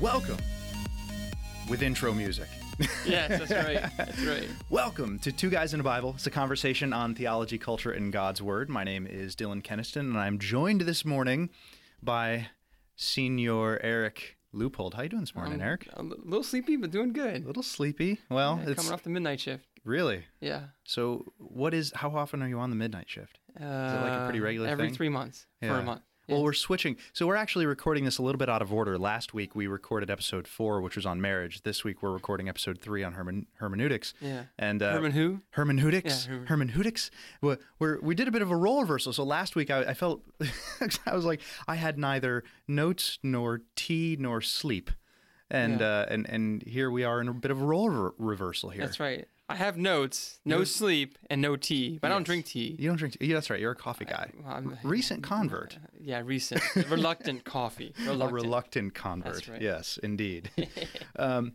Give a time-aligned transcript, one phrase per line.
[0.00, 0.38] Welcome
[1.68, 2.48] with intro music.
[3.06, 3.90] yes, that's right.
[3.96, 4.48] That's right.
[4.70, 6.12] Welcome to Two Guys in a Bible.
[6.16, 8.68] It's a conversation on theology, culture, and God's Word.
[8.70, 11.50] My name is Dylan Keniston, and I'm joined this morning
[12.02, 12.48] by
[12.96, 14.94] Senior Eric Loopold.
[14.94, 15.88] How you doing this morning, Um, Eric?
[15.92, 17.44] A little sleepy, but doing good.
[17.44, 18.20] A little sleepy.
[18.30, 19.66] Well, Yeah, it's coming off the midnight shift.
[19.84, 20.24] really.
[20.40, 20.68] Yeah.
[20.84, 21.92] So, what is?
[21.94, 23.38] How often are you on the midnight shift?
[23.60, 24.72] Uh, like a pretty regular thing?
[24.72, 24.94] every thing?
[24.94, 26.02] three months for a month.
[26.30, 26.96] Well, we're switching.
[27.12, 28.96] So we're actually recording this a little bit out of order.
[28.98, 31.62] Last week we recorded episode four, which was on marriage.
[31.62, 34.14] This week we're recording episode three on hermen- hermeneutics.
[34.20, 34.44] Yeah.
[34.58, 35.40] And uh, Herman who?
[35.50, 36.26] Hermeneutics.
[36.26, 37.10] Yeah, Herman- hermeneutics.
[37.42, 39.12] We're, we're, we did a bit of a role reversal.
[39.12, 40.22] So last week I, I felt
[41.06, 44.90] I was like I had neither notes nor tea nor sleep,
[45.50, 45.86] and Yeah.
[45.86, 48.84] uh, and and here we are in a bit of a role re- reversal here.
[48.84, 49.26] That's right.
[49.50, 51.98] I have notes, no sleep, and no tea.
[52.00, 52.26] But I don't Yes.
[52.26, 52.76] drink tea.
[52.78, 53.18] You don't drink.
[53.18, 53.26] tea.
[53.26, 53.58] Yeah, that's right.
[53.60, 54.30] You're a coffee guy.
[54.46, 55.76] I'm- Recent convert.
[56.02, 56.62] Yeah, recent.
[56.88, 57.92] Reluctant coffee.
[58.06, 58.30] Reluctant.
[58.30, 59.34] A reluctant convert.
[59.34, 59.60] That's right.
[59.60, 60.50] Yes, indeed.
[61.16, 61.52] um,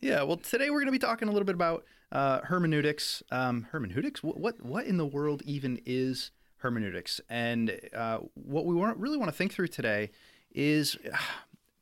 [0.00, 0.22] yeah.
[0.22, 3.22] Well, today we're going to be talking a little bit about uh, hermeneutics.
[3.32, 4.22] Um, hermeneutics.
[4.22, 7.20] What, what what in the world even is hermeneutics?
[7.28, 10.10] And uh, what we want, really want to think through today
[10.52, 11.16] is uh,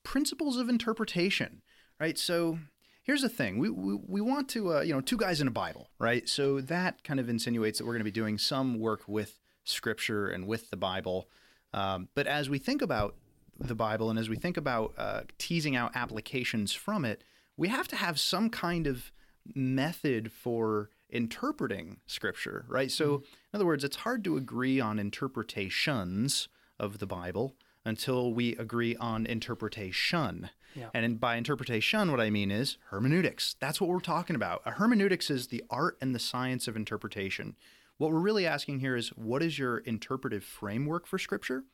[0.05, 1.61] principles of interpretation.
[2.01, 2.17] Right.
[2.17, 2.61] So.
[3.05, 5.53] Here's the thing: we we, we want to, uh, you know, two guys in a
[5.53, 6.29] Bible, right?
[6.29, 10.29] So that kind of insinuates that we're going to be doing some work with Scripture
[10.29, 11.29] and with the Bible.
[11.73, 13.15] Um, but as we think about
[13.61, 17.23] the Bible and as we think about uh, teasing out applications from it,
[17.57, 19.13] we have to have some kind of
[19.55, 22.91] method for interpreting Scripture, right?
[22.91, 23.23] So, in
[23.55, 26.49] other words, it's hard to agree on interpretations
[26.81, 30.51] of the Bible until we agree on interpretation.
[30.75, 30.89] Yeah.
[30.93, 33.55] And in, by interpretation, what I mean is hermeneutics.
[33.61, 34.63] That's what we're talking about.
[34.67, 37.55] A hermeneutics is the art and the science of interpretation.
[37.99, 41.65] What we're really asking here is what is your interpretive framework for Scripture?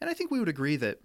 [0.00, 1.00] And I think we would agree that,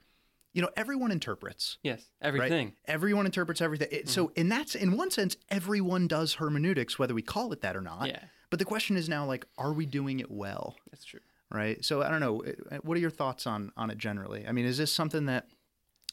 [0.53, 1.77] you know, everyone interprets.
[1.83, 2.27] Yes, Right?
[2.27, 2.73] everything.
[2.85, 3.89] Everyone interprets everything.
[3.91, 4.39] It- So, mm-hmm.
[4.39, 8.07] in that's in one sense, everyone does hermeneutics, whether we call it that or not.
[8.07, 8.23] Yeah.
[8.49, 10.75] But the question is now, like, are we doing it well?
[10.91, 11.21] That's true.
[11.51, 11.83] Right?
[11.83, 12.43] So I don't know.
[12.71, 14.47] uh, What are your thoughts on on it generally?
[14.47, 15.47] I mean, is this something that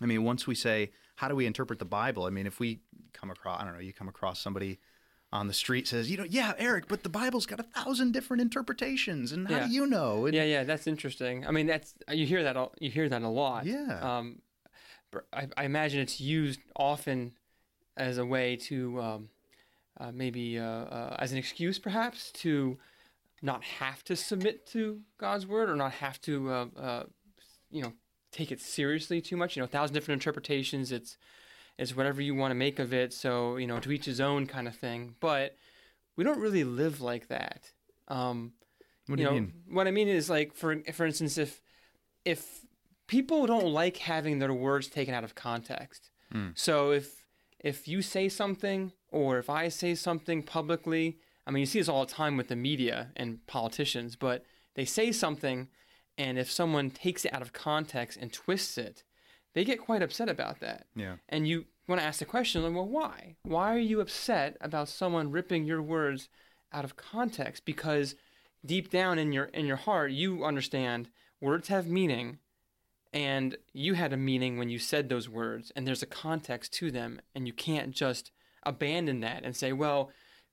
[0.03, 2.25] I mean, once we say how do we interpret the Bible?
[2.25, 2.81] I mean, if we
[3.13, 4.79] come across, I don't know, you come across somebody
[5.33, 8.41] on the street says, you know, yeah, Eric, but the Bible's got a thousand different
[8.41, 9.67] interpretations, and how Yeah.
[9.67, 10.25] do you know?
[10.27, 11.47] And- Yeah, yeah, that's interesting.
[11.47, 13.67] I mean, that's you hear that a- you hear that a lot.
[13.67, 13.99] Yeah.
[14.01, 14.41] Um,
[15.33, 17.33] I, I imagine it's used often
[17.97, 19.29] as a way to um,
[19.99, 22.79] uh, maybe uh, uh, as an excuse, perhaps, to
[23.43, 27.03] not have to submit to God's word or not have to, uh, uh,
[27.71, 27.93] you know,
[28.33, 29.57] take it seriously too much.
[29.57, 30.93] You know, a thousand different interpretations.
[30.93, 31.17] It's
[31.79, 33.13] it's whatever you want to make of it.
[33.13, 35.15] So you know, to each his own kind of thing.
[35.21, 35.57] But
[36.17, 37.73] we don't really live like that.
[38.09, 38.53] Um,
[39.07, 39.53] What do you, know, mean?
[39.71, 41.61] What I mean is like for for instance, if
[42.25, 42.67] if
[43.07, 46.11] people don't like having their words taken out of context,
[46.55, 47.25] so if
[47.61, 51.89] if you say something or if I say something publicly, I mean you see this
[51.89, 54.45] all the time with the media and politicians, but
[54.75, 55.69] they say something
[56.19, 59.05] and if someone takes it out of context and twists it,
[59.55, 60.87] they get quite upset about that.
[60.95, 61.17] Yeah.
[61.29, 63.37] And you want to ask the question, like, well, why?
[63.45, 66.29] Why are you upset about someone ripping your words
[66.73, 67.65] out of context?
[67.65, 68.15] Because
[68.67, 71.09] deep down in your in your heart, you understand
[71.41, 72.39] words have meaning,
[73.13, 76.91] and you had a meaning when you said those words, and there's a context to
[76.91, 78.33] them, and you can't just
[78.65, 80.11] abandon that and say, well,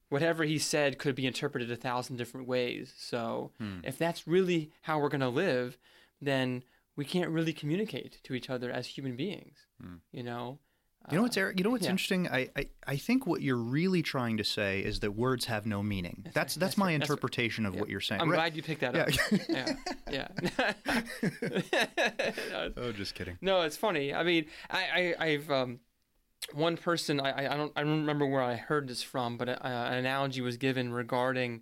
[0.09, 2.93] whatever he said could be interpreted a thousand different ways.
[2.97, 3.79] So hmm.
[3.83, 5.77] if that's really how we're going to live,
[6.21, 6.63] then
[6.95, 9.57] we can't really communicate to each other as human beings.
[9.81, 9.95] Hmm.
[10.11, 10.59] You know?
[11.11, 11.59] You know what's uh, Eric?
[11.59, 11.91] You know what's yeah.
[11.91, 12.27] interesting?
[12.27, 15.83] I, I I think what you're really trying to say is that words have no
[15.83, 16.21] meaning.
[16.23, 17.13] That's that's, That's my right, that's right.
[17.13, 18.21] interpretation of what you're saying.
[18.21, 18.37] I'm Right.
[18.37, 19.09] glad you picked that up.
[19.47, 19.75] yeah,
[20.09, 20.27] yeah.
[22.77, 23.37] Oh, just kidding.
[23.41, 24.15] no, it's funny.
[24.15, 25.79] I mean, I, I I've um,
[26.53, 27.19] one person.
[27.19, 30.41] I, I don't I don't remember where I heard this from, but uh, an analogy
[30.41, 31.61] was given regarding,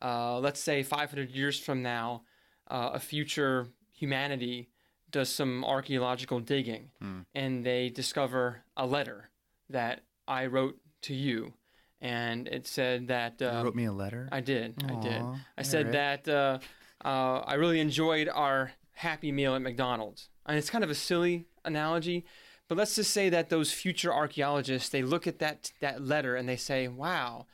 [0.00, 2.22] uh, let's say 500 years from now,
[2.68, 4.68] uh, a future humanity
[5.10, 6.90] does some archaeological digging,
[7.34, 9.30] and they discover a letter
[9.68, 11.52] that I wrote to you,
[12.00, 14.28] and it said that You uh, wrote me a letter.
[14.32, 14.82] I did.
[14.88, 15.22] I did.
[15.58, 16.58] I said that uh,
[17.04, 20.28] uh, I really enjoyed our Happy Meal at McDonald's.
[20.46, 22.24] And it's kind of a silly analogy,
[22.72, 26.48] but let's just say that those future archaeologists they look at that that letter and
[26.48, 27.46] they say, "Wow,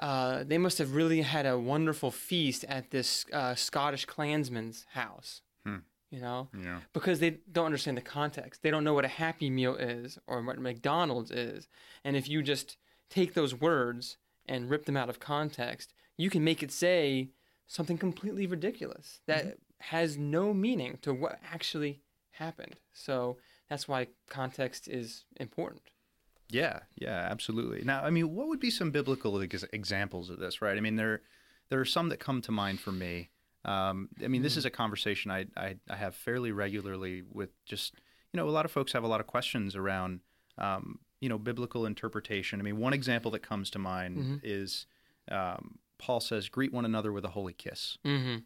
[0.00, 5.42] uh, they must have really had a wonderful feast at this uh, Scottish clansman's house."
[6.12, 6.80] You know, Yeah.
[6.92, 8.62] because they don't understand the context.
[8.64, 11.68] They don't know what a Happy Meal is or what McDonald's is.
[12.02, 12.76] And if you just
[13.08, 17.30] take those words and rip them out of context, you can make it say
[17.68, 22.00] something completely ridiculous that has no meaning to what actually
[22.32, 22.80] happened.
[22.92, 23.36] So
[23.70, 25.82] that's why context is important.
[26.50, 27.82] Yeah, yeah, absolutely.
[27.84, 30.76] Now, I mean, what would be some biblical examples of this, right?
[30.76, 31.22] I mean, there
[31.70, 33.30] there are some that come to mind for me.
[33.64, 37.94] Um, I mean, this is a conversation I, I I have fairly regularly with just
[38.32, 40.20] you know a lot of folks have a lot of questions around
[40.58, 42.58] um, you know biblical interpretation.
[42.58, 44.86] I mean, one example that comes to mind is
[45.30, 48.38] um, Paul says, "Greet one another with a holy kiss." Mm-hmm.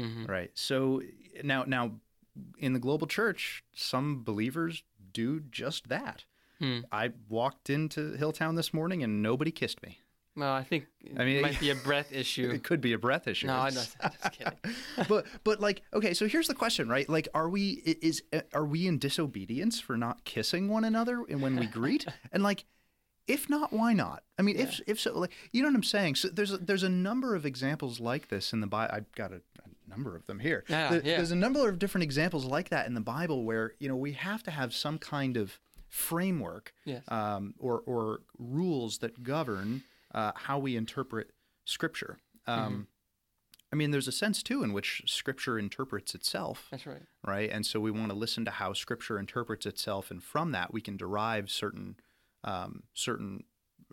[0.00, 0.26] Mm-hmm.
[0.26, 0.50] Right.
[0.54, 1.00] So
[1.42, 1.92] now, now,
[2.58, 6.24] in the global church, some believers do just that.
[6.58, 6.80] Hmm.
[6.90, 9.98] I walked into Hilltown this morning and nobody kissed me.
[10.36, 10.86] Well, I think
[11.18, 12.50] I mean, it might be a breath issue.
[12.50, 13.46] It could be a breath issue.
[13.46, 14.58] No, I'm just, I'm just kidding.
[15.08, 17.08] but but like okay, so here's the question, right?
[17.08, 17.70] Like, are we
[18.02, 18.22] is
[18.52, 22.06] are we in disobedience for not kissing one another and when we greet?
[22.32, 22.66] and like,
[23.26, 24.24] if not, why not?
[24.38, 26.16] I mean, if if so, like you know what I'm saying.
[26.16, 28.94] So there's a, there's a number of examples like this in the Bible.
[28.94, 29.40] I've got a
[29.88, 30.64] number of them here.
[30.68, 31.16] Yeah, There- yeah.
[31.16, 34.12] There's a number of different examples like that in the Bible where you know we
[34.12, 37.04] have to have some kind of framework Yes.
[37.08, 39.82] um, or or rules that govern
[40.14, 41.30] uh, how we interpret
[41.64, 42.18] Scripture.
[42.46, 42.80] Um, Mm-hmm.
[43.72, 47.02] I mean, there's a sense too in which Scripture interprets itself, That's right.
[47.26, 47.50] right?
[47.50, 50.80] And so we want to listen to how Scripture interprets itself, and from that we
[50.80, 51.96] can derive certain
[52.44, 53.42] um, certain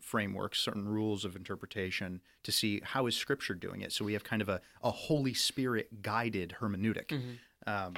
[0.04, 3.92] frameworks, certain rules of interpretation to see how is Scripture doing it.
[3.92, 7.12] So we have kind of a, a Holy Spirit guided hermeneutic.
[7.66, 7.94] Um,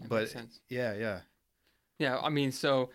[0.00, 0.14] Mm-hmm.
[0.14, 1.20] That but yeah, yeah,
[1.98, 2.90] Yeah, I mean, so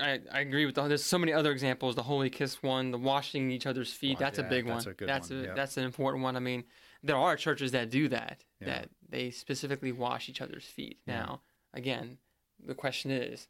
[0.00, 0.88] I, I agree with the.
[0.88, 1.94] There's so many other examples.
[1.94, 4.18] The holy kiss one, the washing each other's feet.
[4.18, 4.92] Well, that's a yeah, big that's one.
[4.92, 5.54] a good that's one, a yeah.
[5.54, 6.36] that's an important one.
[6.36, 6.64] I mean,
[7.02, 8.44] there are churches that do that.
[8.60, 8.66] Yeah.
[8.66, 10.98] That they specifically wash each other's feet.
[11.06, 11.42] Now,
[11.74, 12.18] again,
[12.64, 13.48] the question is,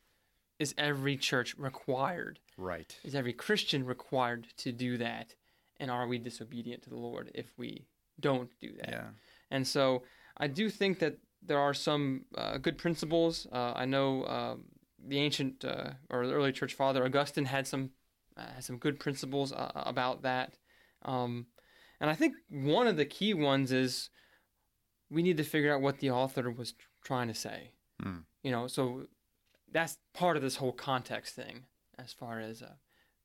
[0.60, 2.38] is every church required?
[2.56, 2.94] right.
[3.02, 5.34] Is every Christian required to do that?
[5.80, 7.86] And are we disobedient to the Lord if we
[8.20, 8.90] don't do that?
[8.90, 9.08] Yeah.
[9.50, 10.02] And so
[10.36, 13.46] I do think that there are some uh, good principles.
[13.50, 14.64] Uh, I know um,
[15.08, 17.90] the ancient uh, or the early church father Augustine had some
[18.36, 20.58] uh, had some good principles uh, about that.
[21.06, 21.46] Um,
[21.98, 24.10] and I think one of the key ones is
[25.08, 27.72] we need to figure out what the author was trying to say.
[28.02, 28.18] Hmm.
[28.42, 29.06] You know, so
[29.72, 31.64] that's part of this whole context thing
[31.99, 32.72] as far as uh,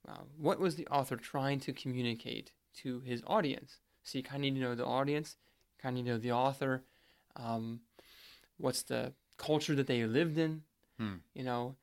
[0.08, 2.52] uh, what was the author trying to communicate
[2.82, 3.80] to his audience.
[4.04, 5.38] So you kind of need to know the audience,
[5.82, 6.84] kind of need to know the author,
[7.36, 7.82] um,
[8.58, 10.62] what's the culture that they lived in.
[11.00, 11.16] Hmm.
[11.34, 11.76] You know,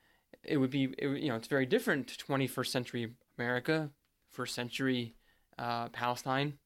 [0.44, 3.90] it would be, it, you know, it's very different to 21st century America,
[4.30, 5.14] first century
[5.58, 6.58] uh, Palestine.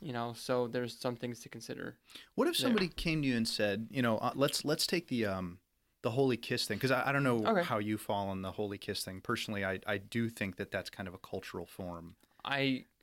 [0.00, 1.96] You know, so there's some things to consider.
[2.34, 2.64] What if there.
[2.64, 5.58] somebody came to you and said, you know, uh, let's let's take the um
[6.08, 7.62] the holy kiss thing because I, I don't know Okay.
[7.72, 9.20] how you fall on the holy kiss thing.
[9.20, 12.14] Personally, I I do think that that's kind of a cultural form.
[12.44, 12.60] I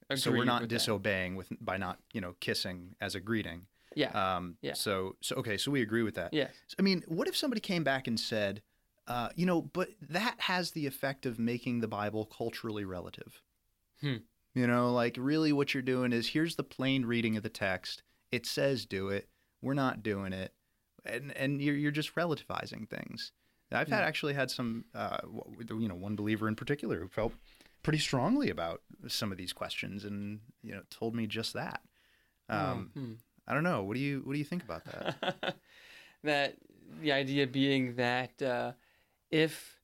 [0.09, 0.17] agree.
[0.23, 0.75] so we're not with that.
[0.77, 3.59] disobeying with by not you know kissing as a greeting.
[3.95, 4.11] Yeah.
[4.23, 4.73] Um, Yeah.
[4.85, 6.33] So so okay, so we agree with that.
[6.33, 6.53] yes.
[6.79, 8.61] I mean, what if somebody came back and said,
[9.07, 13.41] uh, you know, but that has the effect of making the Bible culturally relative.
[14.01, 14.17] Hmm.
[14.55, 18.01] You know, like really what you're doing is here's the plain reading of the text.
[18.31, 19.27] It says do it.
[19.61, 20.51] We're not doing it.
[21.05, 23.31] And and you're you're just relativizing things.
[23.71, 25.17] I've had actually had some uh,
[25.67, 27.33] you know, one believer in particular who felt
[27.81, 31.81] pretty strongly about some of these questions and you know, told me just that.
[32.49, 33.13] Um, Hmm.
[33.47, 33.83] I don't know.
[33.83, 35.55] What do you what do you think about that?
[36.23, 36.55] that
[37.01, 38.73] the idea being that uh,
[39.31, 39.79] if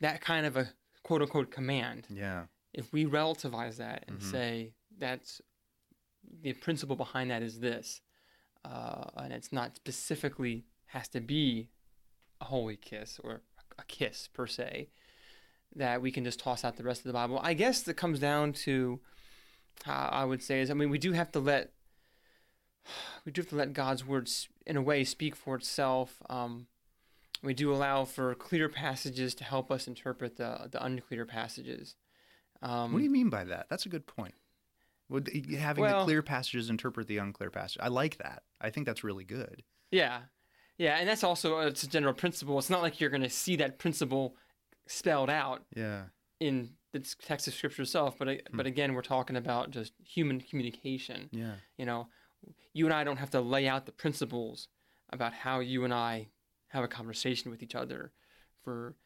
[0.00, 0.68] that kind of a
[1.02, 2.44] quote unquote command, yeah.
[2.72, 4.22] if we relativize that and Mhm.
[4.30, 5.40] say that's
[6.42, 8.00] the principle behind that is this,
[8.64, 11.68] uh, and it's not specifically has to be
[12.40, 13.42] a holy kiss or
[13.78, 14.88] a kiss per se,
[15.74, 17.40] that we can just toss out the rest of the Bible.
[17.42, 19.00] I guess that comes down to
[19.84, 21.72] how I would say is I mean we do have to let
[23.24, 26.20] we do have to let God's words in a way speak for itself.
[26.28, 26.66] Um,
[27.42, 31.96] we do allow for clear passages to help us interpret the the unclear passages.
[32.60, 33.66] Um, What do you mean by that?
[33.68, 34.34] That's a good point.
[35.12, 37.78] Having the clear passages interpret the unclear passage?
[37.80, 38.42] I like that.
[38.60, 39.62] I think that's really good.
[39.90, 40.20] Yeah,
[40.78, 42.58] yeah, and that's also uh, it's a general principle.
[42.58, 44.36] It's not like you're going to see that principle
[44.86, 46.04] spelled out Yeah.
[46.40, 48.16] in the text of scripture itself.
[48.18, 51.28] But uh, but again, we're talking about just human communication.
[51.32, 51.54] Yeah.
[51.78, 52.08] You know,
[52.72, 54.68] you and I don't have to lay out the principles
[55.10, 56.28] about how you and I
[56.68, 58.12] have a conversation with each other
[58.64, 58.96] for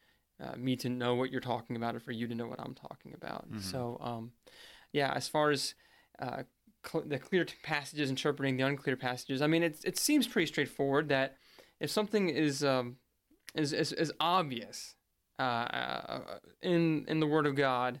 [0.41, 2.75] uh, me to know what you're talking about or for you to know what I'm
[2.75, 3.45] talking about.
[3.59, 4.31] So, um,
[4.93, 5.75] yeah, as far as
[6.19, 6.43] uh,
[6.85, 11.09] cl- the clear passages interpreting the unclear passages, I mean, it, it seems pretty straightforward
[11.09, 11.37] that
[11.79, 12.97] if something is um,
[13.55, 14.95] is, is, is obvious
[15.39, 16.21] uh, uh,
[16.61, 17.99] in in the Word of God,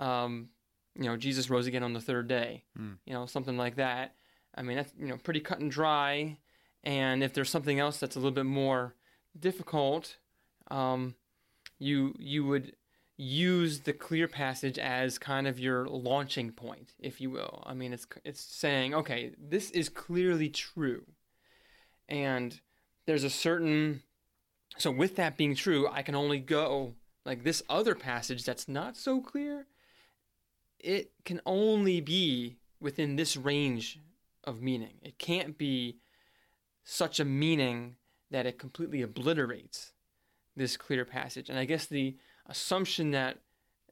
[0.00, 0.48] um,
[0.96, 2.92] you know, Jesus rose again on the third day, Hmm.
[3.06, 4.14] you know, something like that.
[4.54, 6.38] I mean, that's you know pretty cut and dry.
[6.84, 8.94] And if there's something else that's a little bit more
[9.38, 10.16] difficult,
[10.70, 11.14] um,
[11.78, 12.74] you you would
[13.16, 17.62] use the clear passage as kind of your launching point, if you will.
[17.66, 21.04] I mean, it's it's saying, okay, this is clearly true,
[22.08, 22.60] and
[23.06, 24.02] there's a certain
[24.78, 28.96] so with that being true, I can only go like this other passage that's not
[28.96, 29.66] so clear.
[30.78, 34.00] It can only be within this range
[34.44, 34.94] of meaning.
[35.02, 35.98] It can't be
[36.84, 37.96] such a meaning
[38.30, 39.92] that it completely obliterates
[40.56, 41.48] this clear passage.
[41.48, 42.16] And I guess the
[42.46, 43.38] assumption that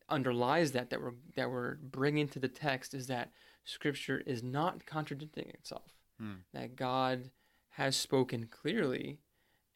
[0.09, 3.31] underlies that that we're that we're bringing to the text is that
[3.65, 5.93] scripture is not contradicting itself.
[6.19, 6.35] Hmm.
[6.53, 7.31] That God
[7.71, 9.19] has spoken clearly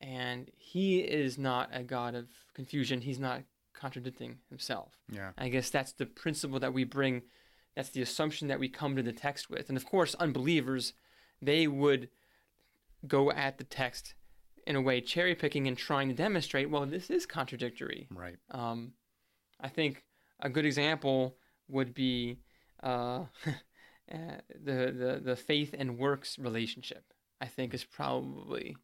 [0.00, 3.00] and he is not a god of confusion.
[3.00, 4.98] He's not contradicting himself.
[5.10, 5.30] Yeah.
[5.38, 7.22] I guess that's the principle that we bring.
[7.74, 9.68] That's the assumption that we come to the text with.
[9.68, 10.92] And of course, unbelievers,
[11.40, 12.08] they would
[13.06, 14.14] go at the text
[14.66, 18.08] in a way cherry picking and trying to demonstrate, well, this is contradictory.
[18.10, 18.36] Right.
[18.50, 18.92] Um,
[19.60, 20.04] I think
[20.40, 21.36] a good example
[21.68, 22.38] would be
[22.82, 27.04] uh, uh, the, the the faith and works relationship.
[27.40, 28.76] I think is probably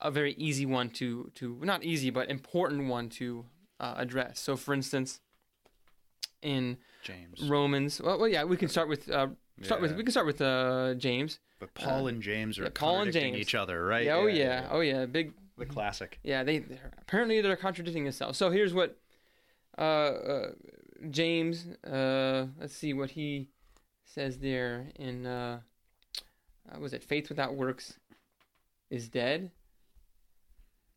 [0.00, 3.46] a very easy one to to not easy but important one to
[3.80, 4.40] uh, address.
[4.40, 5.20] So, for instance,
[6.40, 7.42] in James.
[7.48, 9.28] Romans, well, well yeah, we can start with uh,
[9.62, 11.38] start with we can start with uh, James.
[11.62, 13.40] But Paul and James are yeah, Paul and contradicting James.
[13.46, 14.04] each other, right?
[14.04, 16.18] Yeah, oh yeah, oh yeah, big The classic.
[16.24, 16.42] yeah.
[16.42, 18.36] They they're, apparently they're contradicting themselves.
[18.36, 18.98] So here's what
[19.78, 20.50] uh, uh,
[21.08, 21.68] James.
[21.88, 23.46] Uh, let's see what he
[24.04, 25.60] says there in uh,
[26.68, 27.94] uh, was it faith without works
[28.90, 29.52] is dead.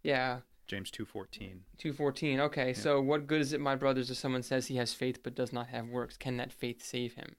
[0.02, 1.60] Yeah, James 2:14.
[1.78, 2.40] 214.
[2.40, 5.36] Okay, so what good is it, my brothers, if someone says he has faith but
[5.36, 6.18] does not have works?
[6.18, 7.36] Can that faith save him?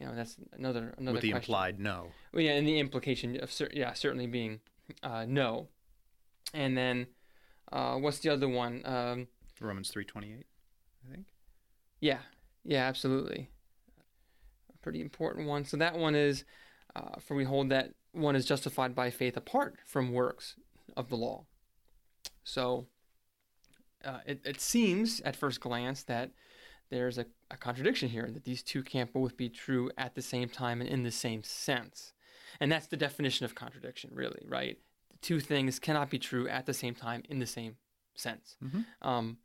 [0.00, 1.36] You know, that's another another With the question.
[1.36, 2.08] implied no.
[2.32, 4.60] Well, yeah, and the implication of cer- yeah, certainly being
[5.02, 5.68] uh, no.
[6.52, 7.06] And then
[7.72, 8.82] uh, what's the other one?
[8.84, 9.28] Um,
[9.60, 10.42] Romans 3:28,
[11.08, 11.26] I think.
[12.00, 12.18] yeah,
[12.64, 13.50] yeah, absolutely.
[14.72, 15.64] A pretty important one.
[15.64, 16.44] So that one is,
[16.96, 20.56] uh, for we hold that one is justified by faith apart from works
[20.96, 21.46] of the law.
[22.42, 22.86] So
[24.04, 26.30] uh, it, it seems at first glance that
[26.94, 30.48] there's a, a contradiction here, that these two can't both be true at the same
[30.48, 32.12] time and in the same sense.
[32.60, 34.78] And that's the definition of contradiction, really, right?
[35.10, 37.76] The two things cannot be true at the same time in the same
[38.14, 38.56] sense.
[38.62, 38.84] Mhm.
[39.02, 39.38] Um,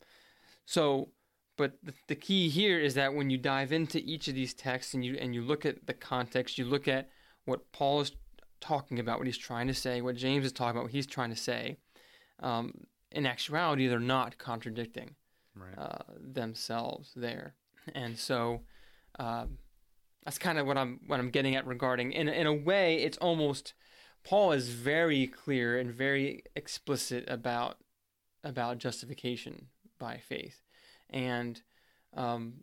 [0.64, 1.08] so,
[1.56, 4.94] but the, the key here is that when you dive into each of these texts
[4.94, 7.10] and you and you look at the context, you look at
[7.46, 8.12] what Paul is
[8.60, 11.30] talking about, what he's trying to say, what James is talking about, what he's trying
[11.30, 11.78] to say.
[12.38, 15.16] Um, in actuality, they're not contradicting
[15.54, 15.76] Right.
[15.76, 17.54] uh, themselves there,
[17.94, 18.60] and so
[19.18, 19.58] um,
[20.24, 22.12] that's kind of what I'm what I'm getting at regarding.
[22.12, 23.74] In in a way, it's almost
[24.24, 27.78] Paul is very clear and very explicit about
[28.44, 29.66] about justification
[29.98, 30.62] by faith,
[31.10, 31.60] and
[32.16, 32.54] um,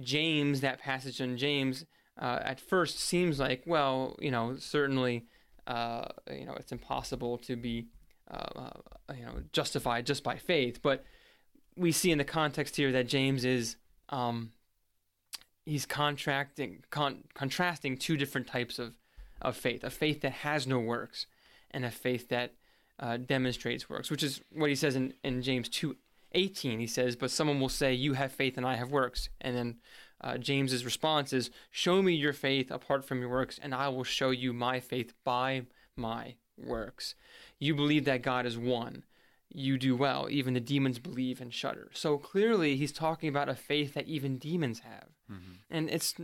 [0.00, 1.86] James, that passage in James,
[2.20, 5.26] uh, at first seems like well, you know, certainly,
[5.66, 7.88] uh, you know, it's impossible to be,
[8.30, 11.04] uh, uh, you know, justified just by faith, but
[11.76, 13.76] we see in the context here that James is
[14.10, 14.52] um,
[15.64, 18.94] he's contracting con- contrasting two different types of
[19.40, 21.26] of faith: a faith that has no works,
[21.70, 22.54] and a faith that
[22.98, 24.10] uh, demonstrates works.
[24.10, 25.96] Which is what he says in, in James two
[26.32, 26.80] eighteen.
[26.80, 29.76] He says, "But someone will say, You have faith, and I have works." And then
[30.20, 34.04] uh, James's response is, "Show me your faith apart from your works, and I will
[34.04, 35.62] show you my faith by
[35.96, 37.14] my works.
[37.58, 39.04] You believe that God is one."
[39.54, 40.26] You do well.
[40.30, 41.88] Even the demons believe and shudder.
[41.94, 45.08] So clearly, he's talking about a faith that even demons have.
[45.30, 45.52] Mm-hmm.
[45.70, 46.14] And it's,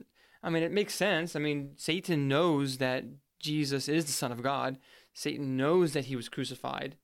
[0.42, 1.36] I mean, it makes sense.
[1.36, 3.04] I mean, Satan knows that
[3.38, 4.78] Jesus is the Son of God.
[5.14, 6.96] Satan knows that he was crucified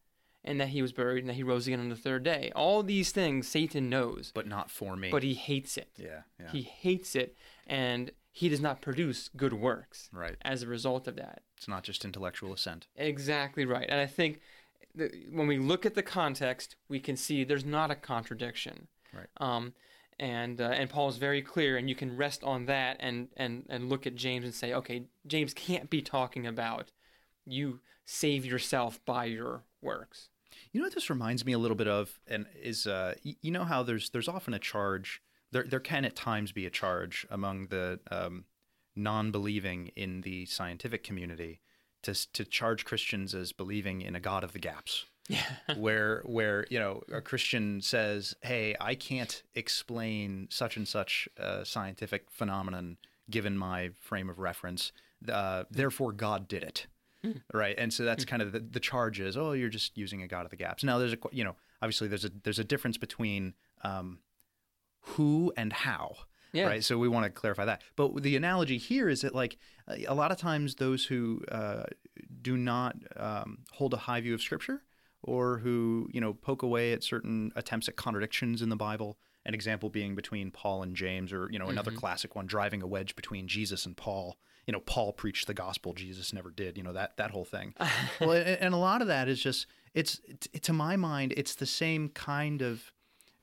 [0.45, 2.53] and that he was buried and that he rose again on the third day.
[2.55, 5.11] All these things Satan knows, But not for me.
[5.11, 5.91] but he hates it.
[5.97, 6.51] yeah, yeah.
[6.51, 10.37] He hates it, and he does not produce good works right.
[10.43, 11.43] as a result of that.
[11.57, 12.87] It's not just intellectual assent.
[12.97, 13.87] Exactly right.
[13.89, 14.41] And I think
[15.31, 18.89] when we look at the context, we can see there's not a contradiction.
[19.13, 19.29] Right.
[19.39, 19.75] Um,
[20.19, 23.65] and uh, and Paul is very clear, and you can rest on that and, and,
[23.69, 26.91] and look at James and say, okay, James can't be talking about
[27.45, 30.29] you save yourself by your works.
[30.73, 33.65] You know what this reminds me a little bit of, and is uh, you know
[33.65, 35.23] how there's there's often a charge.
[35.53, 38.45] There there can at times be a charge among the um,
[38.95, 41.61] non-believing in the scientific community
[42.07, 45.05] to to charge Christians as believing in a God of the gaps.
[45.29, 45.43] Yeah.
[45.77, 51.65] where where you know a Christian says, "Hey, I can't explain such and such uh,
[51.65, 52.97] scientific phenomenon
[53.29, 54.93] given my frame of reference.
[55.29, 56.87] Uh, therefore, God did it."
[57.53, 60.29] Right, and so that's kind of the, the charge is, oh, you're just using a
[60.29, 60.85] God of the gaps.
[60.85, 64.21] Now, there's a, you know, obviously there's a there's a difference between um,
[65.01, 66.17] who and how.
[66.57, 66.67] Yeah.
[66.67, 66.85] Right.
[66.85, 67.83] So we want to clarify that.
[67.97, 69.59] But the analogy here is that, like,
[70.07, 71.85] a lot of times those who uh,
[72.43, 74.83] do not um, hold a high view of Scripture
[75.23, 79.55] or who, you know, poke away at certain attempts at contradictions in the Bible, an
[79.55, 83.17] example being between Paul and James, or, you know, another classic one, driving a wedge
[83.17, 84.39] between Jesus and Paul.
[84.67, 87.75] You know, Paul preached the gospel, Jesus never did, you know, that, that whole thing.
[88.21, 90.21] well, and, and a lot of that is just, it's,
[90.63, 92.93] to my mind, it's the same kind of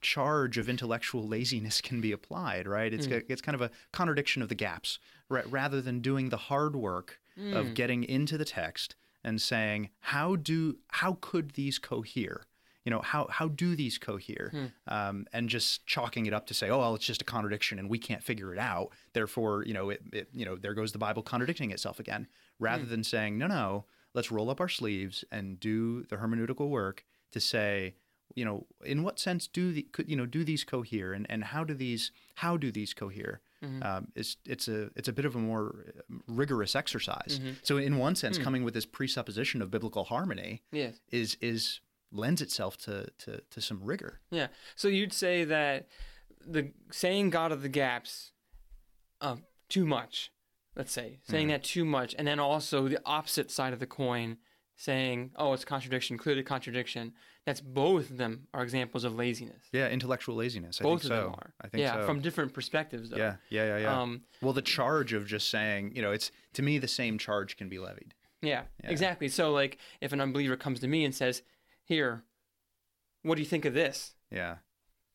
[0.04, 2.94] charge of intellectual laziness can be applied, right?
[2.94, 3.20] It's hmm.
[3.28, 7.20] it's kind of a contradiction of the gaps, ra- rather than doing the hard work
[7.52, 7.74] of hmm.
[7.74, 12.46] getting into the text and saying how do how could these cohere?
[12.86, 14.52] You know how how do these cohere?
[14.52, 14.94] Hmm.
[14.94, 17.90] Um, and just chalking it up to say, oh well, it's just a contradiction and
[17.90, 18.90] we can't figure it out.
[19.14, 22.28] Therefore, you know it, it you know there goes the Bible contradicting itself again.
[22.60, 27.04] Rather than saying no no, let's roll up our sleeves and do the hermeneutical work
[27.32, 27.96] to say
[28.36, 31.44] you know, in what sense do the could you know do these cohere, and, and
[31.46, 33.42] how do these how do these cohere?
[33.82, 37.40] Um, it's it's a it's a bit of a more uh, rigorous exercise.
[37.62, 41.00] So in one sense, coming with this presupposition of biblical harmony Yes.
[41.12, 41.80] is is
[42.12, 44.20] lends itself to to, to some rigor.
[44.32, 44.48] Yeah.
[44.76, 45.88] So you'd say that
[46.46, 48.32] the saying God of the gaps,
[49.22, 50.32] um, too much.
[50.76, 54.38] Let's say saying that too much, and then also the opposite side of the coin,
[54.76, 57.14] saying, "Oh, it's contradiction, clearly contradiction."
[57.46, 59.66] That's both of them are examples of laziness.
[59.72, 60.80] Yeah, intellectual laziness.
[60.80, 61.24] I both think of so.
[61.24, 61.54] them are.
[61.62, 62.06] I think yeah, so.
[62.06, 63.18] from different perspectives, though.
[63.18, 64.02] yeah, yeah, yeah, yeah.
[64.02, 67.58] Um, well, the charge of just saying, you know, it's to me the same charge
[67.58, 68.14] can be levied.
[68.42, 69.30] Yeah, exactly.
[69.30, 71.44] So, like, if an unbeliever comes to me and says,
[71.84, 72.24] "Here,
[73.22, 74.58] what do you think of this Yeah,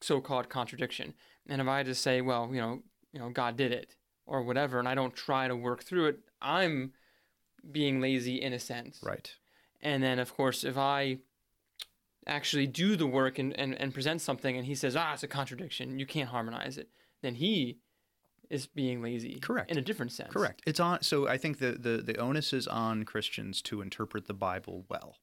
[0.00, 1.14] so-called contradiction?"
[1.48, 3.96] and if I just say, "Well, you know, you know, God did it,"
[4.26, 6.92] or whatever, and I don't try to work through it, I'm
[7.70, 9.00] being lazy in a sense.
[9.02, 9.34] right.
[9.80, 11.18] And then, of course, if I
[12.26, 15.28] actually do the work and, and, and present something, and he says, "Ah, it's a
[15.28, 15.98] contradiction.
[15.98, 16.88] You can't harmonize it,"
[17.22, 17.78] then he
[18.50, 19.38] is being lazy.
[19.40, 19.70] Correct.
[19.70, 20.32] In a different sense.
[20.32, 20.62] Correct.
[20.66, 21.02] It's on.
[21.02, 25.16] So I think the the the onus is on Christians to interpret the Bible well,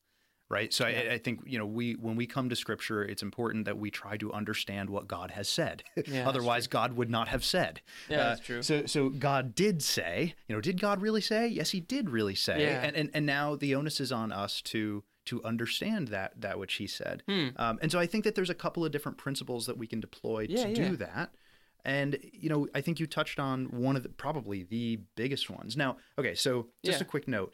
[0.50, 0.74] right?
[0.74, 3.78] So I, I think you know we when we come to Scripture, it's important that
[3.78, 5.84] we try to understand what God has said.
[5.96, 7.82] that's Otherwise, God would not have said.
[8.10, 8.62] Uh, Yeah, that's true.
[8.62, 10.36] So so God did say.
[10.48, 11.48] You know, did God really say?
[11.48, 12.62] Yes, He did really say.
[12.62, 12.82] Yeah.
[12.84, 16.76] And and and now the onus is on us to to understand that that which
[16.76, 17.24] He said.
[17.28, 17.48] Hmm.
[17.58, 20.00] Um, and so I think that there's a couple of different principles that we can
[20.00, 20.90] deploy Yeah, to yeah.
[20.90, 21.32] do that.
[21.84, 25.78] And you know, I think you touched on one of the probably the biggest ones.
[25.78, 27.04] Now, okay, so just Yeah.
[27.06, 27.54] a quick note.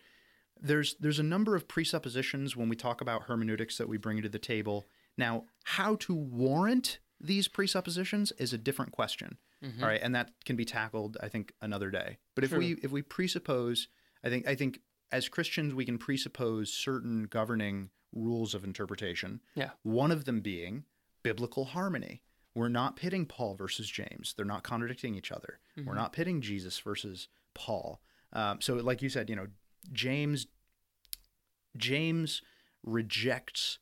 [0.62, 4.30] There's there's a number of presuppositions when we talk about hermeneutics that we bring to
[4.30, 4.86] the table.
[5.18, 9.38] Now, how to warrant these presuppositions is a different question.
[9.64, 9.84] Mm-hmm.
[9.84, 12.18] all right, and that can be tackled, I think, another day.
[12.34, 12.60] But if True.
[12.60, 13.88] we if we presuppose,
[14.24, 14.80] I think I think
[15.12, 19.42] as Christians we can presuppose certain governing rules of interpretation.
[19.56, 19.72] Yeah.
[19.84, 20.86] One of them being
[21.24, 22.24] biblical harmony.
[22.54, 24.34] We're not pitting Paul versus James.
[24.36, 25.60] They're not contradicting each other.
[25.86, 28.02] We're not pitting Jesus versus Paul.
[28.34, 29.48] Um, so, like you said, you know,
[29.92, 30.48] James
[31.78, 32.42] James
[32.84, 33.80] rejects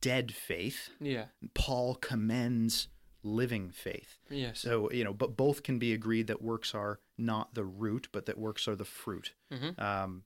[0.00, 0.90] dead faith.
[1.00, 1.26] Yeah.
[1.54, 2.88] Paul commends
[3.22, 4.18] living faith.
[4.30, 4.60] Yes.
[4.60, 8.26] So, you know, but both can be agreed that works are not the root, but
[8.26, 9.32] that works are the fruit.
[9.50, 9.80] Mhm.
[9.80, 10.22] Um,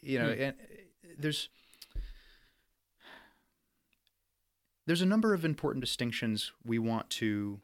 [0.00, 1.48] you know, and uh, there's
[4.86, 7.60] there's a number of important distinctions we want to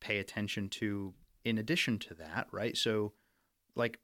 [0.00, 2.76] pay attention to in addition to that, right?
[2.76, 3.12] So,
[3.74, 3.98] like,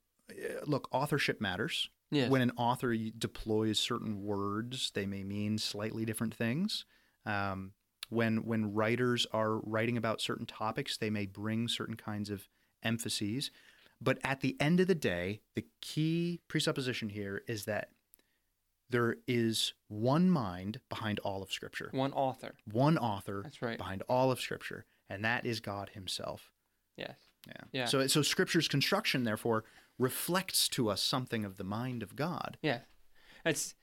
[0.66, 1.90] look, authorship matters.
[2.10, 2.30] Yes.
[2.30, 6.84] When an author deploys certain words, they may mean slightly different things.
[7.24, 7.72] Um,
[8.08, 12.48] when when writers are writing about certain topics, they may bring certain kinds of
[12.82, 13.50] emphases.
[14.00, 17.90] But at the end of the day, the key presupposition here is that
[18.88, 22.54] there is one mind behind all of Scripture, One author.
[22.64, 23.78] one author That's right.
[23.78, 26.50] behind all of Scripture, and that is God Himself.
[26.96, 27.16] Yes.
[27.46, 27.52] Yeah.
[27.72, 27.84] Yeah.
[27.84, 29.64] So so Scripture's construction, therefore,
[30.00, 32.56] reflects to us something of the mind of God.
[32.62, 32.80] Yeah.
[33.44, 33.74] It's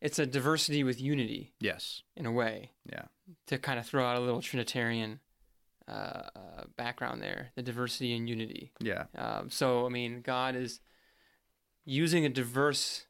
[0.00, 2.02] it's a diversity with unity Yes.
[2.16, 3.04] in a way Yeah.
[3.46, 5.20] to kind of throw out a little Trinitarian
[5.88, 5.90] uh,
[6.36, 7.50] uh, background there.
[7.56, 8.72] The diversity and unity.
[8.80, 9.06] Yeah.
[9.16, 10.80] Um, so I mean, God is
[11.84, 13.06] using a diverse,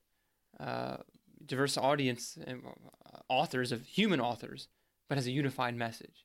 [0.61, 0.99] uh,
[1.45, 4.69] diverse audience and uh, authors of human authors,
[5.09, 6.23] but as a unified message.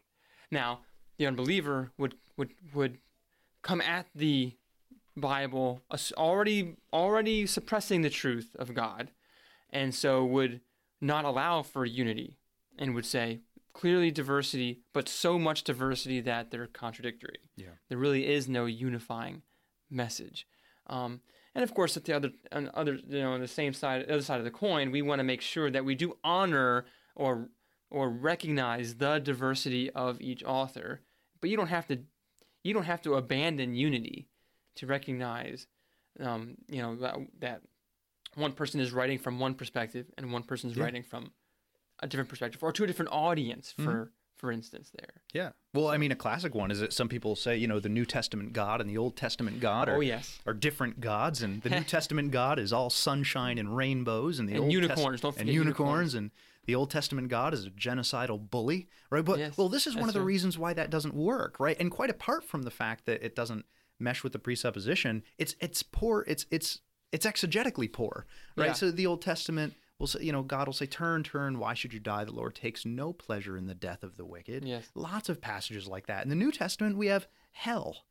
[0.51, 0.81] Now,
[1.17, 2.99] the unbeliever would would would
[3.61, 4.55] come at the
[5.17, 5.81] Bible
[6.15, 9.11] already already suppressing the truth of God,
[9.69, 10.61] and so would
[11.01, 12.37] not allow for unity,
[12.77, 13.41] and would say
[13.73, 17.39] clearly diversity, but so much diversity that they're contradictory.
[17.55, 17.67] Yeah.
[17.89, 19.43] There really is no unifying
[19.89, 20.47] message.
[20.87, 21.21] Um,
[21.53, 24.13] and of course, at the other, on other, you know, on the same side, the
[24.13, 27.49] other side of the coin, we want to make sure that we do honor or
[27.89, 31.01] or recognize the diversity of each author,
[31.39, 31.99] but you don't have to
[32.63, 34.27] you don't have to abandon unity
[34.77, 35.67] to recognize
[36.19, 37.61] um, you know that, that
[38.35, 40.83] one person is writing from one perspective and one person is Yeah.
[40.85, 41.31] writing from
[41.99, 43.83] a different perspective or to a different audience Mm-hmm.
[43.89, 45.23] for for instance there.
[45.33, 45.49] Yeah.
[45.73, 48.05] Well, I mean, a classic one is that some people say, you know, the New
[48.05, 50.37] Testament God and the Old Testament God are, Oh yes.
[50.45, 54.53] are different gods, and the New Testament God is all sunshine and rainbows, and the
[54.53, 56.29] And Old unicorns, don't and forget unicorns, and
[56.65, 59.25] the Old Testament God is a genocidal bully, right?
[59.25, 60.27] But Yes, well, this is one of the right.
[60.27, 61.75] reasons why that doesn't work, right?
[61.79, 63.65] And quite apart from the fact that it doesn't
[63.99, 66.79] mesh with the presupposition, it's it's poor, it's it's
[67.11, 68.67] it's exegetically poor, right?
[68.67, 68.73] Yeah.
[68.73, 71.93] So the Old Testament will say, you know, God will say, "Turn, turn, why should
[71.93, 72.25] you die?
[72.25, 74.89] The Lord takes no pleasure in the death of the wicked." Yes.
[74.95, 76.23] Lots of passages like that.
[76.23, 78.05] In the New Testament, we have hell,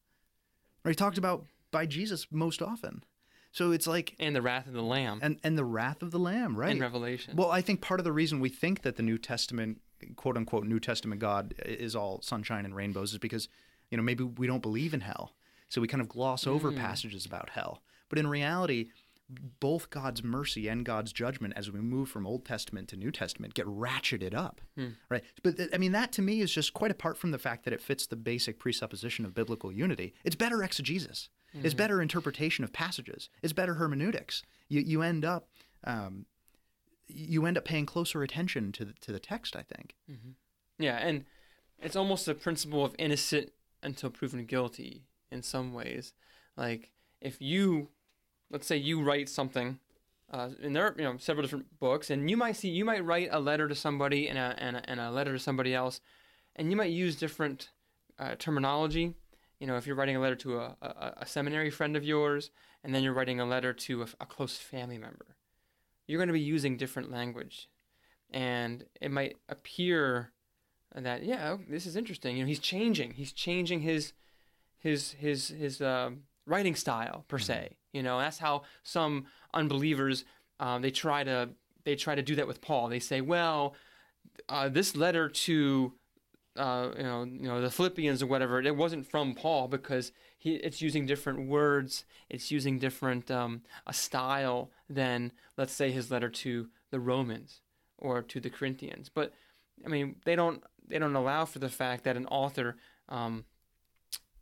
[0.84, 0.96] right?
[0.96, 3.04] Talked about by Jesus most often.
[3.52, 6.18] So it's like, And the wrath of the Lamb and and the wrath of the
[6.18, 6.72] Lamb, right?
[6.72, 7.36] in Revelation.
[7.36, 9.80] Well, I think part of the reason we think that the New Testament,
[10.16, 13.48] quote unquote, New Testament God is all sunshine and rainbows is because,
[13.90, 15.35] you know, maybe we don't believe in hell.
[15.68, 16.76] So we kind of gloss over mm.
[16.76, 17.82] passages about hell.
[18.08, 18.88] But in reality,
[19.28, 23.54] both God's mercy and God's judgment as we move from Old Testament to New Testament
[23.54, 24.60] get ratcheted up.
[24.76, 24.90] Hmm.
[25.08, 25.24] Right.
[25.42, 27.74] But th- I mean, that to me is just quite apart from the fact that
[27.74, 30.14] it fits the basic presupposition of biblical unity.
[30.24, 31.28] It's better exegesis.
[31.52, 31.78] It's mm.
[31.78, 33.28] better interpretation of passages.
[33.42, 34.42] It's better hermeneutics.
[34.68, 35.48] You, you end up
[35.84, 36.26] um,
[37.08, 39.56] you end up paying closer attention to the, to the text.
[39.56, 39.94] I think.
[40.10, 40.30] Mm-hmm.
[40.78, 41.24] Yeah, and
[41.78, 43.52] it's almost a principle of innocent
[43.82, 46.12] until proven guilty in some ways.
[46.56, 47.88] Like if you,
[48.50, 49.78] let's say you write something,
[50.30, 53.04] uh, and there are you know several different books, and you might see you might
[53.04, 56.00] write a letter to somebody and a and a, and a letter to somebody else,
[56.56, 57.70] and you might use different
[58.18, 59.14] uh, terminology.
[59.60, 62.50] You know, if you're writing a letter to a, a, a seminary friend of yours,
[62.84, 65.36] and then you're writing a letter to a, a close family member,
[66.06, 67.68] you're going to be using different language,
[68.30, 70.32] and it might appear
[70.94, 72.36] that yeah, oh, this is interesting.
[72.36, 73.12] You know, he's changing.
[73.12, 74.12] He's changing his
[74.78, 77.76] his his his um, writing style per se.
[77.92, 80.24] You know, that's how some unbelievers
[80.60, 81.50] um, they try to
[81.84, 82.88] they try to do that with Paul.
[82.88, 83.74] They say, well,
[84.48, 85.92] uh, this letter to
[86.56, 90.54] uh, you know you know the Philippians or whatever, it wasn't from Paul because he
[90.54, 92.04] it's using different words.
[92.28, 97.60] It's using different um, a style than let's say his letter to the Romans
[97.98, 99.08] or to the Corinthians.
[99.08, 99.32] But
[99.84, 102.76] I mean, they don't they don't allow for the fact that an author,
[103.08, 103.44] um,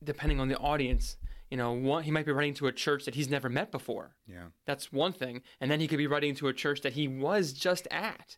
[0.05, 1.17] depending on the audience,
[1.51, 4.17] you know, one, he might be writing to a church that he's never met before.
[4.27, 4.47] Yeah.
[4.67, 7.53] That's one thing, and then he could be writing to a church that he was
[7.53, 8.37] just at,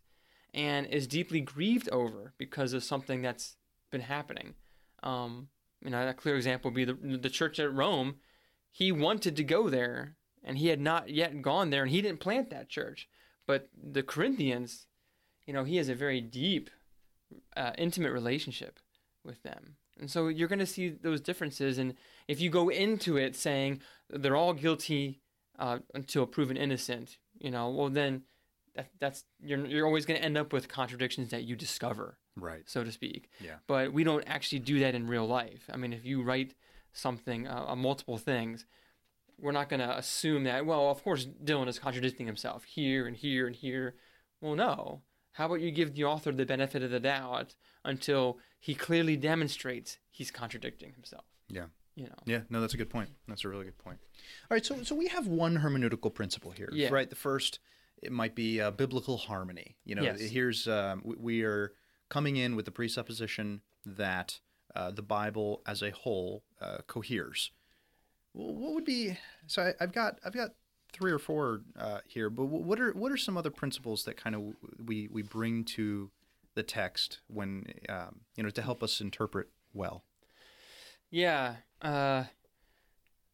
[0.52, 3.56] and is deeply grieved over because of something that's
[3.90, 4.54] been happening.
[5.02, 5.48] Um,
[5.82, 8.16] you know, a clear example would be the the church at Rome.
[8.70, 12.20] He wanted to go there, and he had not yet gone there, and he didn't
[12.20, 13.08] plant that church.
[13.46, 14.86] But the Corinthians,
[15.46, 16.70] you know, he has a very deep,
[17.56, 18.80] uh, intimate relationship
[19.24, 19.76] with them.
[19.98, 21.78] And so you're going to see those differences.
[21.78, 21.94] And
[22.28, 23.80] if you go into it saying
[24.10, 25.20] they're all guilty
[25.58, 28.22] uh, until proven innocent, you know, well, then
[28.74, 32.62] that, that's you're, you're always going to end up with contradictions that you discover, Right.
[32.66, 33.30] so to speak.
[33.40, 33.56] Yeah.
[33.66, 35.68] But we don't actually do that in real life.
[35.72, 36.54] I mean, if you write
[36.92, 38.66] something, uh, uh, multiple things,
[39.38, 43.16] we're not going to assume that, well, of course, Dylan is contradicting himself here and
[43.16, 43.94] here and here.
[44.40, 45.02] Well, no.
[45.36, 49.98] How about you give the author the benefit of the doubt until he clearly demonstrates
[50.10, 51.24] he's contradicting himself?
[51.48, 51.66] Yeah.
[51.94, 52.14] You know.
[52.24, 52.40] Yeah.
[52.48, 53.10] No, that's a good point.
[53.28, 53.98] That's a really good point.
[54.50, 54.64] All right.
[54.64, 56.70] So so we have one hermeneutical principle here.
[56.72, 56.88] Yeah.
[56.90, 57.08] Right.
[57.10, 57.58] The first
[58.02, 59.76] it might be uh, biblical harmony.
[59.84, 60.20] You know, Yes.
[60.20, 61.72] here's um, we, we are
[62.08, 64.40] coming in with the presupposition that
[64.74, 67.50] uh, the Bible as a whole uh, coheres.
[68.34, 69.62] Well, what would be so?
[69.62, 70.50] I, I've got I've got
[70.92, 74.34] three or four uh, here, but what are what are some other principles that kind
[74.34, 74.42] of
[74.84, 76.10] we we bring to
[76.54, 80.04] the text when um, you know to help us interpret well?
[81.10, 81.56] Yeah.
[81.82, 82.24] Uh,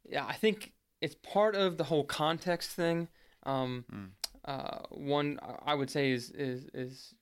[0.08, 3.08] yeah, I think it's part of the whole context thing.
[3.44, 3.84] Um,
[4.44, 7.14] uh, one I would say is, is is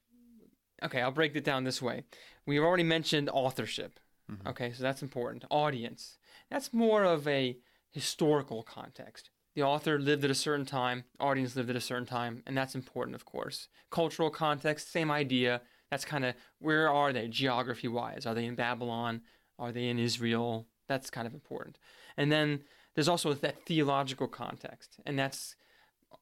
[0.83, 1.01] okay.
[1.03, 2.05] I'll break it down this way.
[2.47, 4.01] We've already mentioned authorship.
[4.47, 5.45] Okay, so that's important.
[5.51, 6.19] Audience.
[6.51, 7.59] That's more of a
[7.91, 9.31] historical context.
[9.55, 12.75] The author lived at a certain time, audience lived at a certain time, and that's
[12.75, 13.69] important, of course.
[13.91, 15.61] Cultural context, same idea.
[15.91, 18.27] That's kind of where are they geography wise?
[18.27, 19.23] Are they in Babylon?
[19.59, 20.69] Are they in Israel?
[20.89, 21.79] That's kind of important.
[22.17, 22.63] And then
[22.95, 25.57] there's also that theological context, and that's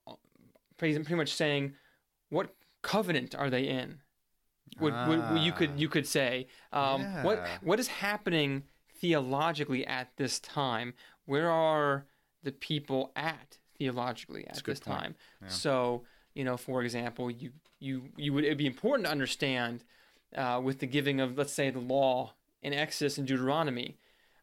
[0.07, 0.15] uh,
[0.79, 1.75] pretty much saying
[2.31, 3.99] what covenant are they in?
[4.81, 8.65] Would, would, would- you could you could say um, what what is happening
[9.01, 10.95] theologically at this time?
[11.27, 12.07] Where are
[12.43, 15.01] the people at theologically at this point.
[15.01, 15.15] time?
[15.43, 15.49] Yeah.
[15.49, 16.03] So
[16.35, 19.85] you know, for example, you you you would it'd be important to understand
[20.37, 23.97] uh, with the giving of, let's say, the law in Exodus and Deuteronomy.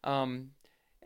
[0.04, 0.50] Um,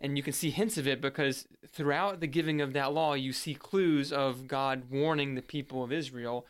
[0.01, 3.33] and you can see hints of it because throughout the giving of that law, you
[3.33, 6.47] see clues of God warning the people of Israel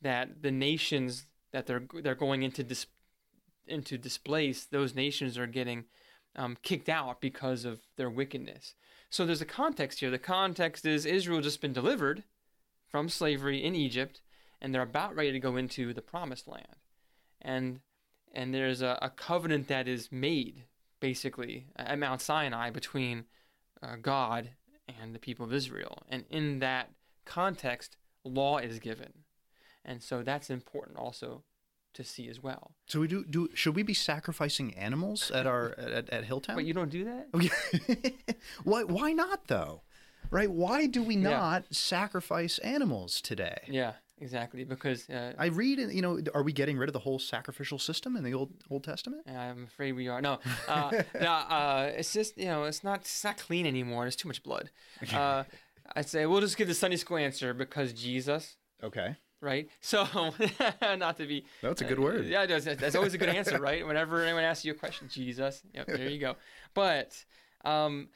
[0.00, 2.86] that the nations that they're they're going into dis,
[3.66, 5.84] into displace, those nations are getting
[6.34, 8.74] um, kicked out because of their wickedness.
[9.14, 10.10] So there's a context here.
[10.10, 12.24] The context is Israel just been delivered
[12.88, 14.20] from slavery in Egypt,
[14.60, 16.80] and they're about ready to go into the promised land.
[17.40, 17.78] And
[18.32, 20.64] and there's a, a covenant that is made
[20.98, 23.26] basically at Mount Sinai between
[23.80, 24.50] uh, God
[24.88, 26.02] and the people of Israel.
[26.08, 26.90] And in that
[27.24, 29.12] context, law is given.
[29.84, 31.44] And so that's important also
[31.94, 32.72] to see as well.
[32.86, 36.54] So we do do should we be sacrificing animals at our at, at Hilltown?
[36.56, 38.14] But you don't do that?
[38.64, 39.82] Why why not though?
[40.30, 40.50] Right?
[40.50, 41.30] Why do we Yeah.
[41.30, 43.58] not sacrifice animals today?
[43.68, 44.64] Yeah, exactly.
[44.64, 48.16] Because uh, I read, you know, are we getting rid of the whole sacrificial system
[48.16, 49.28] in the Old Old Testament?
[49.28, 50.20] I'm afraid we are.
[50.20, 51.30] No, uh, no.
[51.30, 54.04] Uh, it's just you know, it's not it's not clean anymore.
[54.04, 54.70] There's too much blood.
[55.12, 55.44] Uh,
[55.94, 59.68] I'd say we'll just give the Sunday school answer because Jesus, Okay, right?
[59.80, 60.04] So,
[60.96, 61.44] not to be.
[61.62, 62.26] that's a good word.
[62.26, 63.86] Yeah, that's, that's always a good answer, right?
[63.86, 65.62] Whenever anyone asks you a question, Jesus.
[65.74, 66.36] Yep, there you go.
[66.72, 67.24] But
[67.64, 68.08] um,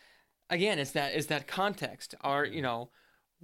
[0.51, 2.15] again, it's that it's that context.
[2.23, 2.91] Are you know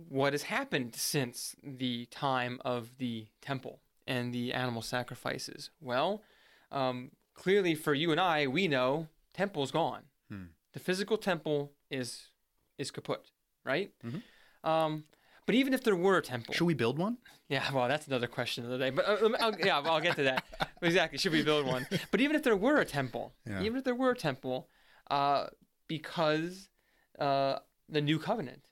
[0.08, 5.70] what has happened since the time of the temple and the animal sacrifices?
[5.80, 6.22] Well,
[6.72, 10.02] um, clearly for you and I, we know temple's gone.
[10.28, 10.46] Hmm.
[10.72, 12.28] The physical temple is
[12.78, 13.30] is kaput,
[13.64, 13.92] right?
[14.04, 14.22] Mhm.
[14.68, 15.04] Um,
[15.46, 17.18] but even if there were a temple, Should we build one?
[17.48, 18.90] yeah, well, that's another question of the day.
[18.90, 20.44] But uh, I'll, yeah, I'll get to that.
[20.82, 21.18] exactly.
[21.18, 21.86] Should we build one?
[22.10, 23.62] But even if there were a temple, Yeah.
[23.62, 24.68] even if there were a temple,
[25.10, 25.48] uh,
[25.86, 26.68] because
[27.18, 28.62] uh, the new covenant,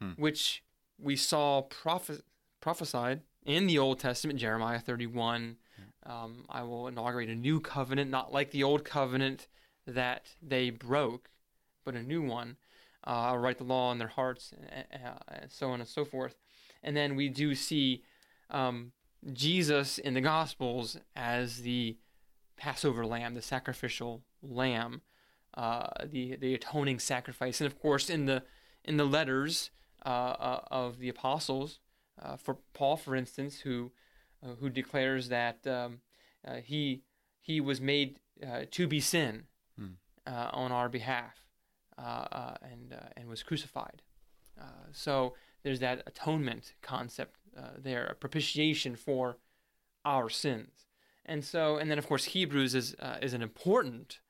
[0.00, 0.12] Hmm.
[0.16, 0.64] which
[0.98, 2.22] we saw prophes-
[2.60, 5.56] prophesied in the Old Testament, Jeremiah 31,
[6.06, 9.46] um, I will inaugurate a new covenant, not like the old covenant
[9.86, 11.28] that they broke,
[11.84, 12.56] but a new one.
[13.04, 16.36] Uh, write the law in their hearts, and, so on and so forth.
[16.82, 18.02] And then we do see
[18.50, 18.92] um,
[19.32, 21.96] Jesus in the Gospels as the
[22.56, 25.00] Passover lamb, the sacrificial lamb,
[25.54, 28.42] uh, the the atoning sacrifice, and of course in the
[28.84, 29.70] in the letters
[30.04, 31.80] uh, uh, of the apostles,
[32.20, 33.92] uh, for Paul, for instance, who
[34.42, 36.00] uh, who declares that um,
[36.46, 37.02] uh, he
[37.40, 39.44] he was made uh, to be sin
[39.76, 39.92] Hmm.
[40.26, 41.46] uh, on our behalf,
[42.62, 44.02] and uh, and was crucified.
[44.60, 49.38] Uh, so there's that atonement concept uh, there, a propitiation for
[50.04, 50.86] our sins.
[51.26, 54.20] And so, and then of course, Hebrews is uh, is an important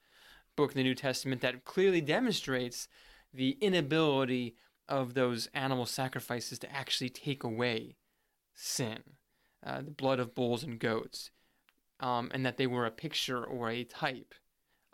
[0.56, 2.88] book in the New Testament that clearly demonstrates
[3.32, 4.56] the inability
[4.88, 7.96] of those animal sacrifices to actually take away
[8.54, 8.98] sin,
[9.64, 11.30] uh, the blood of bulls and goats,
[12.00, 14.34] um, and that they were a picture or a type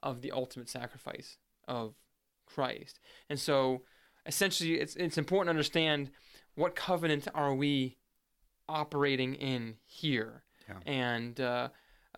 [0.03, 1.95] of the ultimate sacrifice of
[2.47, 2.99] Christ.
[3.29, 3.83] And so,
[4.25, 6.11] essentially, it's it's important to understand
[6.55, 7.99] what covenant are we
[8.69, 10.81] operating in here, Yeah.
[10.87, 11.69] and uh,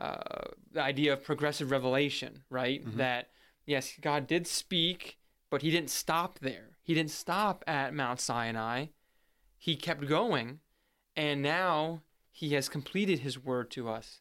[0.00, 2.84] uh, the idea of progressive revelation, right?
[2.84, 2.96] Mhm.
[2.96, 3.30] That
[3.66, 5.18] yes, God did speak,
[5.50, 6.76] but He didn't stop there.
[6.82, 8.86] He didn't stop at Mount Sinai.
[9.58, 10.60] He kept going,
[11.16, 14.20] and now He has completed His word to us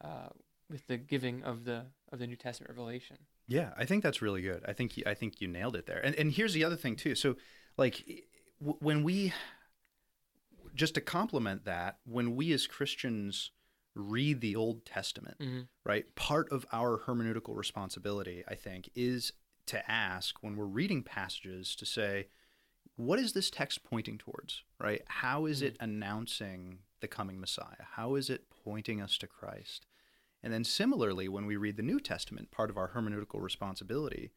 [0.00, 0.30] uh,
[0.70, 3.18] with the giving of the of the New Testament revelation.
[3.48, 4.62] Yeah, I think that's really good.
[4.68, 5.98] I think you, I think you nailed it there.
[6.04, 7.14] And and here's the other thing too.
[7.14, 7.36] So
[7.76, 8.04] like
[8.60, 9.32] w- when we
[10.74, 13.50] just to complement that, when we as Christians
[13.94, 15.66] read the Old Testament, Mhm.
[15.84, 16.14] right?
[16.14, 19.32] Part of our hermeneutical responsibility, I think, is
[19.66, 22.28] to ask when we're reading passages to say,
[22.96, 25.02] what is this text pointing towards, right?
[25.08, 27.84] How is it announcing the coming Messiah?
[27.92, 29.86] How is it pointing us to Christ?
[30.42, 34.30] And then similarly, when we read the New Testament, part of our hermeneutical responsibility,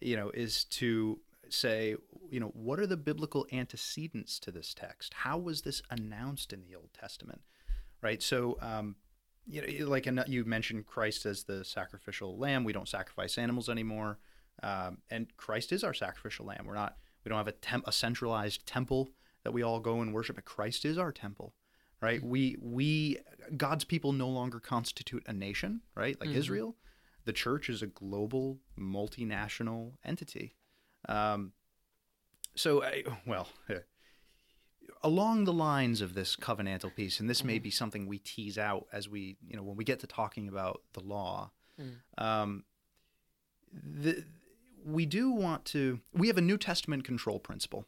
[0.00, 1.96] you know, is to say,
[2.30, 5.14] you know, what are the biblical antecedents to this text?
[5.14, 7.40] How was this announced in the Old Testament?
[8.02, 8.22] Right.
[8.22, 8.96] So, um,
[9.46, 12.64] you know, like you mentioned Christ as the sacrificial lamb.
[12.64, 14.18] We don't sacrifice animals anymore,
[14.62, 16.64] um, and Christ is our sacrificial lamb.
[16.66, 16.96] We're not.
[17.24, 19.10] We don't have a temp- a centralized temple
[19.44, 20.36] that we all go and worship.
[20.36, 21.54] But Christ is our temple,
[22.00, 22.22] right?
[22.22, 23.18] We we
[23.56, 26.18] God's people no longer constitute a nation, right?
[26.20, 26.34] Like Mhm.
[26.36, 26.76] Israel,
[27.24, 30.54] the church is a global, multinational entity.
[31.08, 31.52] Um,
[32.54, 33.48] so, I, well,
[35.02, 37.62] along the lines of this covenantal piece, and this may Mhm.
[37.64, 40.82] be something we tease out as we, you know, when we get to talking about
[40.92, 41.52] the law.
[41.78, 41.96] Mm.
[42.18, 42.64] Um,
[43.72, 44.24] the,
[44.84, 46.00] we do want to.
[46.12, 47.84] We have a New Testament control principle in-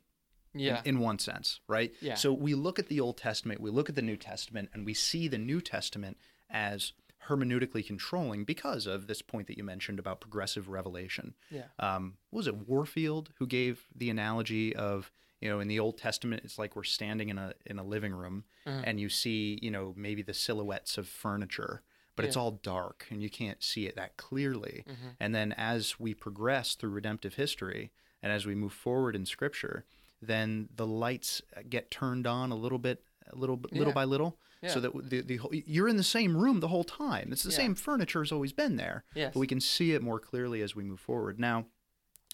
[0.55, 0.83] Yeah.
[0.85, 1.95] in, one sense, right?
[2.01, 2.15] Yeah.
[2.15, 4.95] So we look at the Old Testament, we look at the New Testament, and we
[4.95, 6.17] see the New Testament
[6.51, 6.93] as
[7.29, 11.35] hermeneutically controlling because of this point that you mentioned about progressive revelation.
[11.51, 11.67] Yeah.
[11.79, 15.99] Um, what was it Warfield who gave the analogy of you know in the Old
[15.99, 18.83] Testament it's like we're standing in a in a living room Mhm.
[18.85, 21.83] and you see you know maybe the silhouettes of furniture,
[22.17, 24.85] but it's all dark and you can't see it that clearly.
[24.89, 25.17] Mhm.
[25.21, 29.85] And then as we progress through redemptive history and as we move forward in Scripture,
[30.23, 34.39] then the lights get turned on a little bit, a little bit, little by little,
[34.63, 34.71] Yeah.
[34.71, 37.33] so that the, the whole, you're in the same room the whole time.
[37.33, 37.57] It's the Yeah.
[37.57, 39.33] same furniture has always been there, Yes.
[39.35, 41.39] but we can see it more clearly as we move forward.
[41.41, 41.67] Now,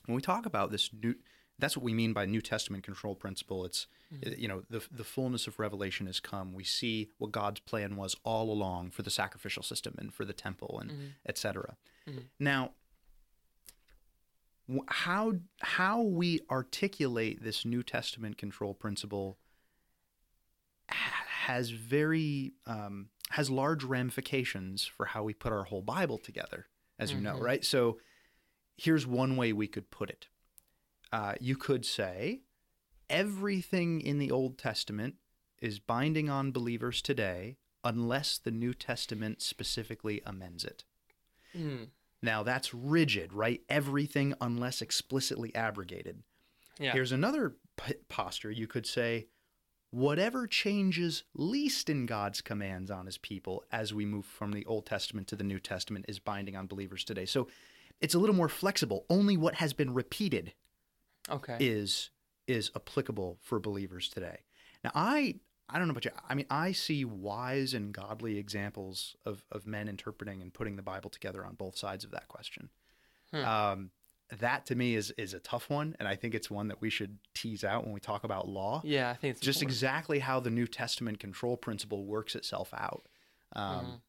[0.07, 1.15] when we talk about this new,
[1.59, 3.65] that's what we mean by New Testament control principle.
[3.65, 4.41] It's Mm-hmm.
[4.41, 6.55] you know the the fullness of revelation has come.
[6.55, 10.33] We see what God's plan was all along for the sacrificial system and for the
[10.33, 11.09] temple and Mhm.
[11.27, 11.77] etc.
[12.09, 12.23] Mhm.
[12.39, 12.73] Now,
[14.89, 19.39] how how we articulate this New Testament control principle
[20.89, 26.67] has very um, has large ramifications for how we put our whole Bible together,
[26.99, 27.43] as you know, Mhm.
[27.43, 27.65] right?
[27.65, 28.01] So,
[28.77, 30.29] here's one way we could put it.
[31.13, 32.43] Uh, you could say
[33.11, 35.17] everything in the Old Testament
[35.59, 40.85] is binding on believers today, unless the New Testament specifically amends it.
[41.55, 41.91] Mm.
[42.23, 43.61] Now that's rigid, right?
[43.69, 46.23] Everything unless explicitly abrogated.
[46.79, 46.93] Yeah.
[46.93, 48.51] Here's another p- posture.
[48.51, 49.27] You could say,
[49.91, 54.87] whatever changes least in God's commands on his people as we move from the Old
[54.87, 57.25] Testament to the New Testament is binding on believers today.
[57.25, 57.49] So
[58.01, 59.07] it's a little more flexible.
[59.09, 60.53] Only what has been repeated
[61.31, 61.57] okay.
[61.61, 62.11] is
[62.47, 64.39] is applicable for believers today.
[64.83, 65.37] Now I
[65.71, 66.11] I don't know about you.
[66.29, 70.83] I mean, I see wise and godly examples of, of men interpreting and putting the
[70.83, 72.71] Bible together on both sides of that question.
[73.33, 73.45] Hmm.
[73.45, 73.91] Um,
[74.39, 76.91] that to me is is a tough one, and I think it's one that we
[76.91, 78.81] should tease out when we talk about law.
[78.85, 79.77] yeah, I think it's Just important.
[79.77, 83.07] exactly how the New Testament control principle works itself out.
[83.55, 84.01] Um, Mhm.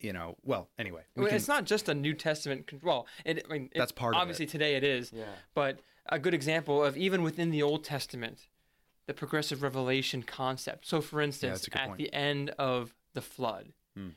[0.00, 2.66] You know, well, anyway, we Well, can- it's not just a New Testament.
[2.66, 2.94] control.
[2.94, 4.22] Well, it, I mean, it- That's part of it.
[4.22, 8.48] obviously today it is, yeah, but a good example of even within the Old Testament,
[9.10, 10.86] the progressive revelation concept.
[10.86, 11.98] So, for instance, good at point.
[11.98, 14.10] the end of the flood, Hmm.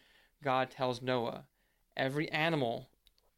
[0.44, 1.48] God tells Noah,
[1.98, 2.92] "Every animal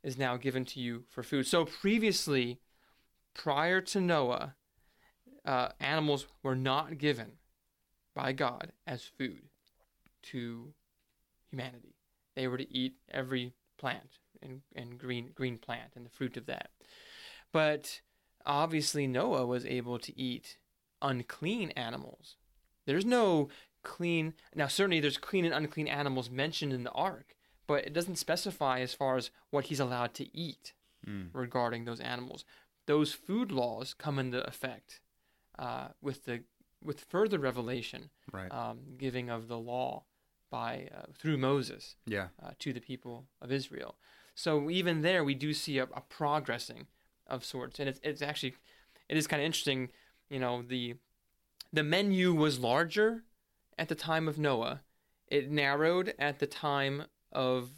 [0.03, 2.59] is now given to you for food." So previously,
[3.33, 4.57] prior to Noah,
[5.45, 7.37] uh, animals were not given
[8.13, 9.47] by God as food
[10.23, 10.73] to
[11.49, 11.95] humanity.
[12.33, 16.47] They were to eat every plant and, and green green plant and the fruit of
[16.47, 16.71] that.
[17.53, 18.01] But
[18.45, 20.57] obviously Noah was able to eat
[21.01, 22.35] unclean animals.
[22.85, 23.49] There's no
[23.83, 27.35] clean now certainly there's clean and unclean animals mentioned in the ark,
[27.67, 30.73] but it doesn't specify as far as what he's allowed to eat
[31.07, 31.29] Mm.
[31.33, 32.45] regarding those animals.
[32.87, 35.01] Those food laws come into effect
[35.59, 36.43] uh, with the
[36.83, 40.05] with further revelation, right, um, giving of the law
[40.49, 43.97] by uh, through Moses yeah, uh, to the people of Israel.
[44.33, 46.87] So even there, we do see a, a progressing
[47.27, 48.55] of sorts, and it's it's actually
[49.07, 49.91] it is kind of interesting.
[50.29, 50.95] You know the
[51.71, 53.23] the menu was larger
[53.77, 54.81] at the time of Noah.
[55.27, 57.69] It narrowed at the time of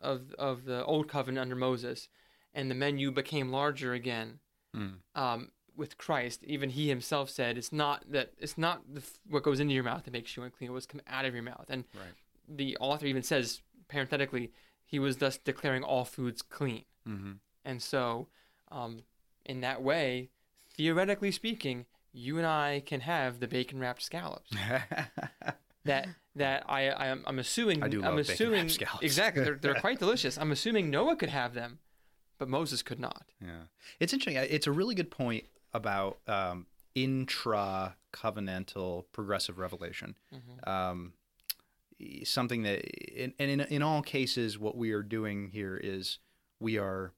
[0.00, 2.08] of of the old covenant under Moses,
[2.54, 4.40] and the menu became larger again
[4.74, 5.00] Mm.
[5.14, 6.42] um, with Christ.
[6.44, 10.04] Even he himself said, "It's not that it's not the, what goes into your mouth
[10.04, 12.14] that makes you unclean; it what's come out of your mouth." And right,
[12.48, 14.50] the author even says parenthetically,
[14.86, 16.84] he was thus declaring all foods clean.
[17.04, 17.32] hmm
[17.66, 18.28] And so,
[18.70, 19.02] um,
[19.44, 20.30] in that way,
[20.70, 24.50] theoretically speaking, you and I can have the bacon wrapped scallops.
[25.84, 29.02] That that I, I am I'm assuming I do I'm love bacon-wrapped scallops.
[29.02, 30.38] exactly they're, they're quite delicious.
[30.38, 31.80] I'm assuming Noah could have them,
[32.38, 33.24] but Moses could not.
[33.40, 33.62] Yeah,
[33.98, 34.38] it's interesting.
[34.38, 40.14] Uh, It's a really good point about um, intra covenantal progressive revelation.
[40.64, 41.14] Um,
[41.98, 46.20] e- something that, in, and in in all cases, what we are doing here is
[46.60, 47.12] we are,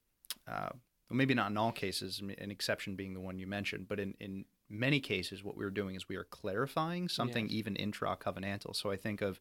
[0.48, 0.70] uh,
[1.10, 4.46] maybe not in all cases, an exception being the one you mentioned, but in in
[4.68, 8.74] many cases, what we're doing is we are clarifying something even intra covenantal.
[8.74, 9.40] So I think of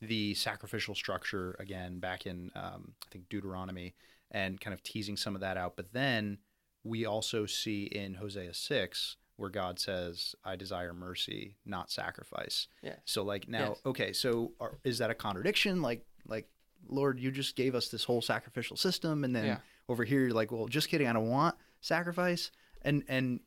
[0.00, 3.94] the sacrificial structure again back in um, I think Deuteronomy
[4.30, 5.76] and kind of teasing some of that out.
[5.76, 6.38] But then
[6.84, 12.68] we also see in Hosea 6 where God says, I desire mercy, not sacrifice.
[12.82, 12.96] Yeah.
[13.04, 13.80] So like now, Yes.
[13.86, 15.82] okay, so are, is that a contradiction?
[15.82, 16.48] Like, like,
[16.88, 19.24] Lord, you just gave us this whole sacrificial system.
[19.24, 19.58] And then Yeah.
[19.88, 21.06] over here, you're like, well, just kidding.
[21.06, 22.50] I don't want sacrifice.
[22.82, 23.40] And, and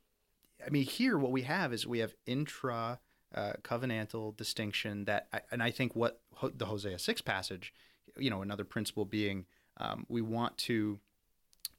[0.66, 3.00] I mean, here, what we have is we have intra
[3.34, 7.74] uh, covenantal distinction that, and I think what Ho- the Hosea 6 passage,
[8.18, 9.46] you know, another principle being
[9.78, 11.00] um, we want to,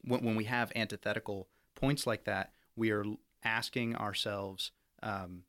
[0.01, 3.03] when, when we have antithetical points like that, we are
[3.43, 4.71] asking ourselves,
[5.01, 5.43] um,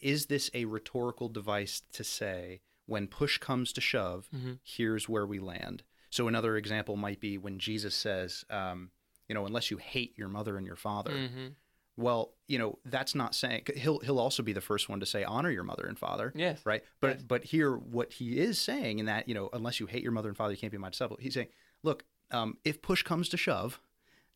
[0.00, 4.58] is this a rhetorical device to say when push comes to shove, Mhm.
[4.62, 5.82] here's where we land.
[6.10, 8.90] So another example might be when Jesus says, um,
[9.28, 11.28] you know, unless you hate your mother and your father.
[11.28, 11.48] hmm
[11.96, 15.24] Well, you know, that's not saying he'll he'll also be the first one to say
[15.24, 16.60] honor your mother and father, Yes.
[16.64, 16.82] right?
[17.00, 17.22] But Yes.
[17.22, 20.28] but here, what he is saying in that, you know, unless you hate your mother
[20.28, 21.16] and father, you can't be my disciple.
[21.20, 21.48] He's saying,
[21.82, 23.80] look, um, if push comes to shove,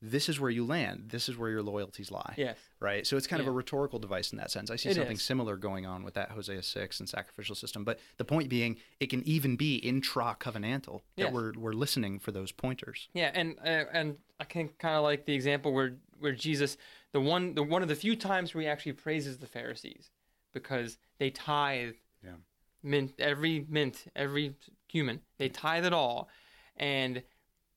[0.03, 1.11] this is where you land.
[1.11, 2.57] This is where your loyalties lie, Yes.
[2.81, 3.07] right?
[3.07, 4.71] So it's kind of a rhetorical device in that sense.
[4.71, 5.23] I see It something is.
[5.23, 7.85] similar going on with that Hosea six and sacrificial system.
[7.85, 12.33] But the point being, it can even be intra covenantal that we're we're listening for
[12.33, 13.11] those pointers.
[13.13, 16.79] Yeah, and uh, and I can kind of like the example where where Jesus,
[17.13, 20.11] the one the one of the few times where he actually praises the Pharisees
[20.53, 21.95] because they tithe
[22.25, 22.35] Yeah.
[22.83, 24.55] mint every mint every
[24.89, 26.29] human they tithe it all,
[26.77, 27.23] and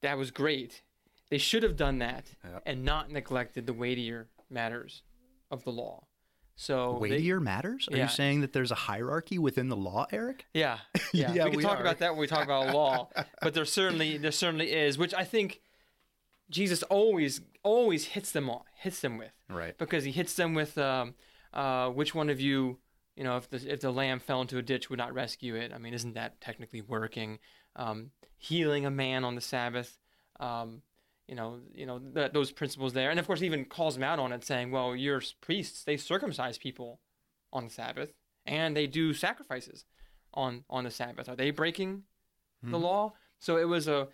[0.01, 0.83] that was great.
[1.29, 2.59] They should have done that Yeah.
[2.65, 5.01] and not neglected the weightier matters
[5.49, 6.07] of the law.
[6.55, 7.87] So they- Weightier matters?
[7.87, 8.03] Are Yeah.
[8.03, 10.45] you saying that there's a hierarchy within the law, Eric?
[10.53, 10.79] Yeah,
[11.13, 11.33] yeah.
[11.33, 11.81] Yeah, we can we talk are.
[11.81, 13.09] about that when we talk about law,
[13.41, 15.61] but there certainly there certainly is, which I think
[16.51, 19.77] Jesus always always hits them on hits them with Right.
[19.77, 21.15] because he hits them with um,
[21.53, 22.79] uh, which one of you
[23.15, 25.71] you know if the if the lamb fell into a ditch would not rescue it.
[25.73, 27.39] I mean, isn't that technically working?
[27.75, 29.97] Um, healing a man on the Sabbath.
[30.39, 30.81] Um,
[31.27, 34.03] you know, you know th- those principles there, and of course, he even calls them
[34.03, 36.99] out on it, saying, "Well, your priests they circumcise people
[37.53, 38.11] on the Sabbath,
[38.45, 39.85] and they do sacrifices
[40.33, 41.29] on on the Sabbath.
[41.29, 42.03] Are they breaking
[42.61, 42.81] the Mhm.
[42.81, 44.09] law?" So it was a,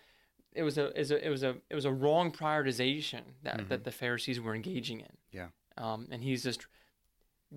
[0.54, 4.40] it was a, it was a, it was a wrong prioritization that that the Pharisees
[4.40, 5.16] were engaging in.
[5.32, 5.46] Yeah.
[5.78, 6.66] Um, and he's just,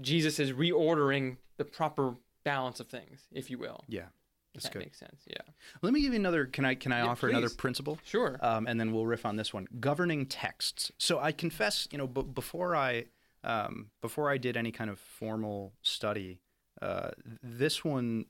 [0.01, 3.83] Jesus is reordering the proper balance of things, if you will.
[3.87, 4.05] Yeah.
[4.53, 4.79] That's that good.
[4.83, 5.21] makes sense.
[5.27, 5.41] Yeah.
[5.81, 6.45] Let me give you another.
[6.45, 7.97] Can I can I Yeah, offer another principle?
[8.05, 8.37] Sure.
[8.39, 9.67] Um, and then we'll riff on this one.
[9.79, 10.91] Governing texts.
[10.99, 13.05] So I confess, you know, b- before I
[13.43, 16.39] um, before I did any kind of formal study,
[16.83, 17.09] uh,
[17.41, 18.25] this one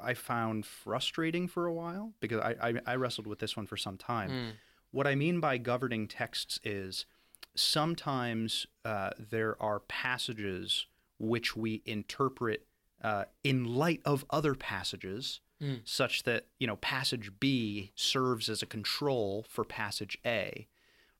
[0.00, 3.76] I found frustrating for a while because I, I, I wrestled with this one for
[3.76, 4.30] some time.
[4.30, 4.50] Mm.
[4.90, 7.04] What I mean by governing texts is
[7.54, 10.86] sometimes uh, there are passages
[11.18, 12.64] which we interpret
[13.02, 15.80] uh, in light of other passages, Mm.
[15.84, 20.68] such that you know passage B serves as a control for passage A,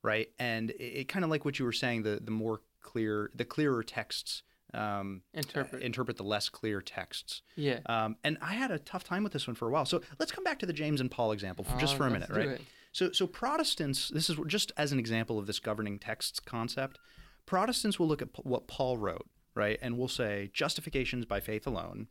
[0.01, 0.31] right?
[0.39, 3.45] And it, it kind of like what you were saying, the the more clear, the
[3.45, 4.45] clearer texts
[4.75, 5.83] um, Interpret.
[5.83, 7.43] interpret the less clear texts.
[7.57, 7.81] yeah.
[7.87, 9.87] Um, and I had a tough time with this one for a while.
[9.87, 12.11] So let's come back to the James and Paul example for, just Uh, for a
[12.11, 12.49] minute, right?
[12.49, 12.61] it.
[12.93, 16.99] So, so Protestants, this is just as an example of this governing texts concept.
[17.47, 21.67] Protestants will look at p- what Paul wrote, right, and will say justifications by faith
[21.67, 22.09] alone.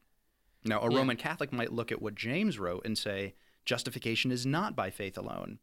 [0.63, 0.97] Now, a Yeah.
[0.97, 3.35] Roman Catholic might look at what James wrote and say
[3.65, 5.59] justification is not by faith alone.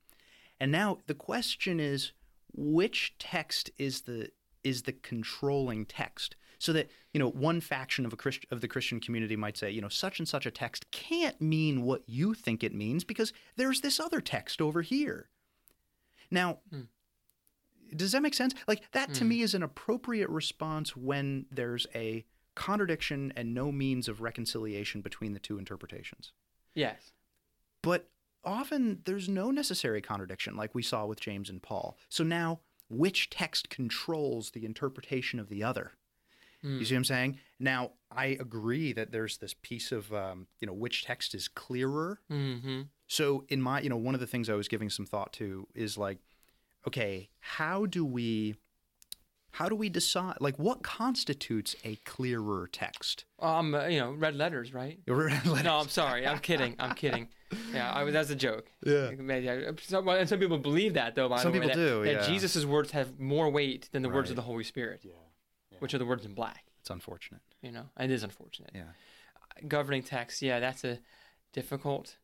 [0.60, 2.12] And now the question is,
[2.52, 4.30] which text is the
[4.62, 6.36] is the controlling text?
[6.64, 9.70] So that you know, one faction of a Christ, of the Christian community might say,
[9.70, 13.34] you know, such and such a text can't mean what you think it means because
[13.56, 15.28] there's this other text over here.
[16.30, 16.84] Now, Hmm.
[17.94, 18.54] does that make sense?
[18.66, 19.28] Like that to Hmm.
[19.28, 25.34] me is an appropriate response when there's a contradiction and no means of reconciliation between
[25.34, 26.32] the two interpretations.
[26.74, 27.12] Yes.
[27.82, 28.10] But
[28.42, 31.98] often there's no necessary contradiction, like we saw with James and Paul.
[32.08, 35.92] So now, which text controls the interpretation of the other?
[36.64, 36.78] Mm.
[36.78, 37.38] You see what I'm saying?
[37.60, 42.20] Now, I agree that there's this piece of, um, you know, which text is clearer.
[42.30, 42.82] Mm-hmm.
[43.06, 45.66] So, in my, you know, one of the things I was giving some thought to
[45.74, 46.18] is like,
[46.86, 48.56] okay, how do we,
[49.52, 53.24] how do we decide, like, what constitutes a clearer text?
[53.40, 54.98] Um, uh, you know, red letters, right?
[55.06, 56.26] No, I'm sorry.
[56.26, 56.76] I'm kidding.
[56.78, 57.28] I'm kidding.
[57.72, 58.70] Yeah, I, that's a joke.
[58.84, 59.10] Yeah.
[59.10, 61.28] Yeah, Some, and some people believe that, though.
[61.28, 62.26] By Some the way, people that, do, That yeah.
[62.26, 65.12] Jesus' words have more weight than the words of the Holy Spirit, Yeah.
[65.84, 66.64] Which are the words in black.
[66.80, 67.42] It's unfortunate.
[67.60, 68.70] You know, it is unfortunate.
[68.74, 68.92] Yeah.
[69.68, 70.98] Governing text, yeah, that's a
[71.52, 72.16] difficult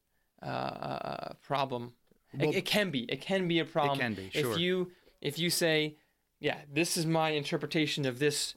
[0.43, 1.93] uh, uh, problem.
[2.33, 3.01] It- Well- it, can be.
[3.15, 3.99] It can be a problem.
[3.99, 4.53] It can be, sure.
[4.53, 5.97] If you if you say,
[6.39, 8.55] yeah, this is my interpretation of this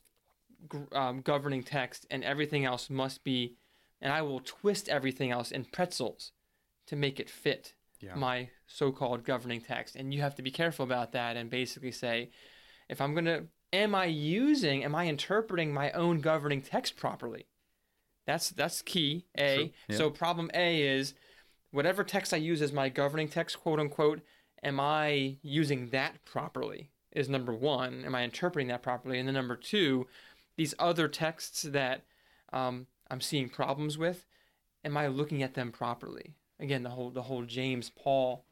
[0.93, 3.57] um, governing text, and everything else must be,
[4.01, 6.31] and I will twist everything else in pretzels
[6.87, 8.15] to make it fit Yeah.
[8.15, 12.29] my so-called governing text, and you have to be careful about that, and basically say,
[12.87, 17.47] if I'm gonna, am I using, am I interpreting my own governing text properly?
[18.25, 19.25] That's that's key.
[19.37, 19.73] A.
[19.89, 19.97] Yeah.
[19.97, 21.13] So problem A is
[21.71, 24.21] whatever text I use as my governing text, quote unquote,
[24.63, 26.91] am I using that properly?
[27.11, 28.05] Is number one.
[28.05, 29.19] Am I interpreting that properly?
[29.19, 30.07] And then number two,
[30.55, 32.05] these other texts that
[32.53, 34.25] um, I'm seeing problems with,
[34.85, 36.35] am I looking at them properly?
[36.59, 38.45] Again, the whole the whole James Paul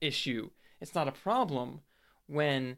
[0.00, 0.50] issue.
[0.80, 1.80] It's not a problem
[2.26, 2.76] when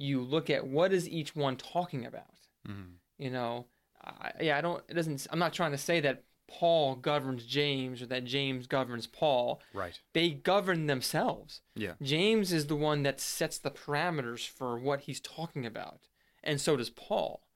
[0.00, 2.34] you look at what is each one talking about
[2.66, 2.94] Mhm.
[3.18, 3.66] you know
[4.02, 8.02] I, yeah i don't it doesn't i'm not trying to say that Paul governs James
[8.02, 9.60] or that James governs Paul.
[9.72, 9.96] Right.
[10.14, 11.60] They govern themselves.
[11.76, 11.92] Yeah.
[12.02, 16.00] James is the one that sets the parameters for what he's talking about,
[16.42, 17.46] and so does Paul.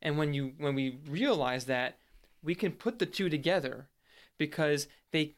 [0.00, 1.98] And when you when we realize that,
[2.40, 3.88] we can put the two together
[4.38, 5.34] because they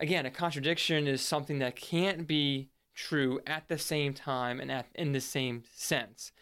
[0.00, 4.86] again, a contradiction is something that can't be true at the same time and at
[4.94, 6.32] in the same sense.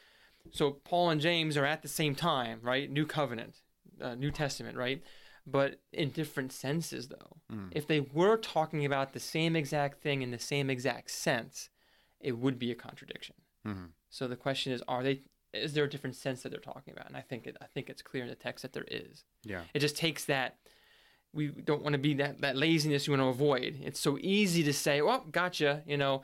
[0.52, 2.90] So Paul and James are at the same time, right?
[2.90, 3.56] New covenant,
[4.00, 5.02] uh, New Testament, right?
[5.46, 7.36] But in different senses, though.
[7.72, 11.68] If they were talking about the same exact thing in the same exact sense,
[12.20, 13.36] it would be a contradiction.
[13.64, 13.90] Mhm.
[14.08, 15.22] So the question is, are they?
[15.52, 17.06] Is there a different sense that they're talking about?
[17.06, 19.24] And I think it, I think it's clear in the text that there is.
[19.44, 19.62] Yeah.
[19.74, 20.58] It just takes that.
[21.32, 23.78] We don't want to be that, that laziness we want to avoid.
[23.82, 25.82] It's so easy to say, well, gotcha.
[25.86, 26.22] You know,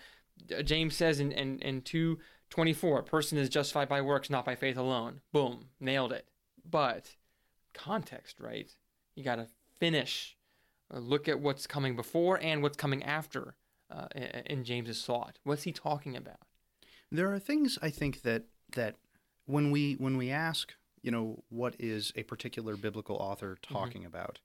[0.64, 4.76] James says in, in, in 224, a person is justified by works, not by faith
[4.76, 5.20] alone.
[5.32, 6.26] Boom, nailed it.
[6.68, 7.16] But
[7.74, 8.70] context, right?
[9.14, 9.46] You got to
[9.78, 10.36] finish,
[10.92, 13.54] uh, look at what's coming before and what's coming after
[13.90, 15.38] uh, in, in James's thought.
[15.44, 16.40] What's he talking about?
[17.10, 18.96] There are things I think that that
[19.44, 20.72] when we when we ask,
[21.02, 24.40] you know, what is a particular biblical author talking about,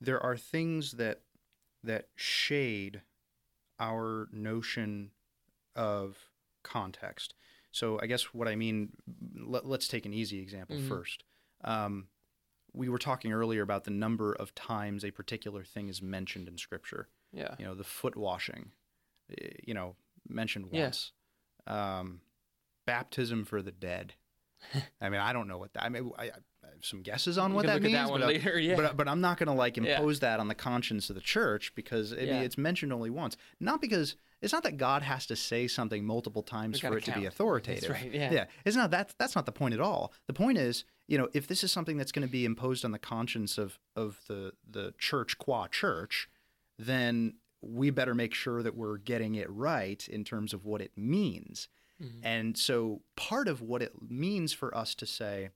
[0.00, 1.20] there are things that
[1.84, 3.02] that shade
[3.82, 5.10] our notion
[5.74, 6.16] of
[6.62, 7.34] context.
[7.72, 8.90] So I guess what I mean,
[9.34, 10.88] let, us take an easy example Mhm.
[10.88, 11.24] first.
[11.64, 12.08] Um,
[12.72, 16.56] we were talking earlier about the number of times a particular thing is mentioned in
[16.58, 17.54] Scripture Yeah.
[17.58, 18.72] you know the foot washing
[19.38, 19.96] eh, you know
[20.28, 20.84] mentioned Yeah.
[20.84, 21.12] once
[21.66, 22.20] um,
[22.86, 24.14] baptism for the dead
[25.00, 26.30] i mean i don't know what that i mean i,
[26.84, 28.58] some guesses on We what that means at that but, I- later.
[28.60, 28.76] Yeah.
[28.76, 29.96] but, but i'm not going to like Yeah.
[29.96, 32.40] impose that on the conscience of the church because it, Yeah.
[32.42, 36.42] it's mentioned only once not because it's not that god has to say something multiple
[36.42, 38.12] times for it to be authoritative That's right.
[38.12, 38.32] Yeah.
[38.32, 41.28] yeah it's not that's that's not the point at all the point is you know
[41.32, 44.52] if this is something that's going to be imposed on the conscience of of the
[44.68, 46.28] the church qua church
[46.78, 50.90] then we better make sure that we're getting it right in terms of what it
[50.96, 51.68] means
[52.02, 52.20] Mhm.
[52.24, 55.50] and so part of what it means for us to say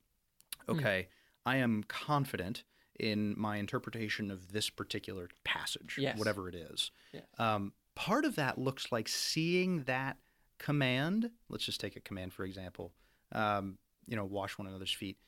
[0.68, 1.08] okay
[1.46, 2.64] i am confident
[2.98, 6.18] in my interpretation of this particular passage Yes.
[6.18, 7.24] whatever it is Yes.
[7.38, 10.18] um, part of that looks like seeing that
[10.58, 11.30] command.
[11.50, 12.92] Let's just take a command for example.
[13.32, 13.76] Um,
[14.06, 15.18] you know, wash one another's feet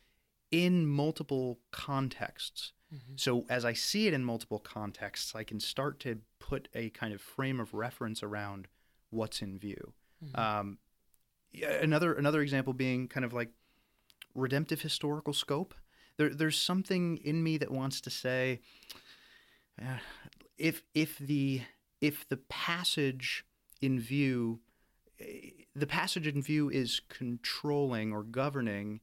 [0.50, 2.72] in multiple contexts.
[2.94, 3.20] Mhm.
[3.20, 7.12] So as I see it in multiple contexts, I can start to put a kind
[7.12, 8.68] of frame of reference around
[9.10, 9.92] what's in view.
[10.24, 10.38] Mhm.
[10.38, 10.78] Um,
[11.82, 13.50] another another example being kind of like
[14.34, 15.74] redemptive historical scope.
[16.18, 18.60] There, there's something in me that wants to say,
[19.80, 19.98] uh,
[20.58, 21.62] if if the
[22.00, 23.44] if the passage
[23.80, 24.58] in view,
[25.74, 29.00] the passage in view is controlling or governing,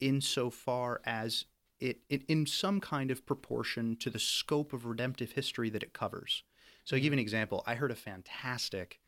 [0.00, 1.44] insofar as
[1.80, 5.92] it, it in some kind of proportion to the scope of redemptive history that it
[5.92, 6.42] covers.
[6.84, 7.62] So, I'll give you an example.
[7.66, 9.00] I heard a fantastic,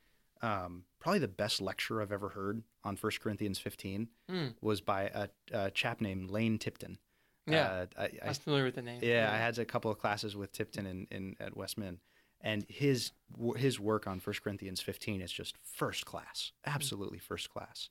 [0.42, 4.54] um, probably the best lecture I've ever heard on 1 Corinthians 15 Mm.
[4.60, 6.98] was by a, a chap named Lane Tipton.
[7.46, 7.66] Yeah.
[7.66, 9.00] Uh, I, I I'm familiar with the name.
[9.02, 11.98] yeah, I had a couple of classes with Tipton in, in at Westmin,
[12.40, 13.12] and his
[13.56, 17.88] his work on 1 Corinthians 15 is just first class, absolutely first class.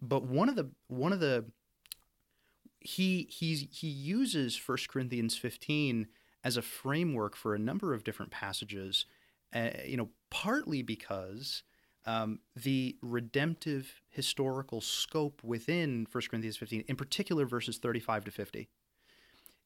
[0.00, 1.46] But one of the one of the
[2.80, 6.08] he he's he uses 1 Corinthians 15
[6.44, 9.06] as a framework for a number of different passages,
[9.54, 11.62] uh, you know, partly because
[12.06, 18.68] um, the redemptive historical scope within 1 Corinthians 15, in particular verses 35 to 50,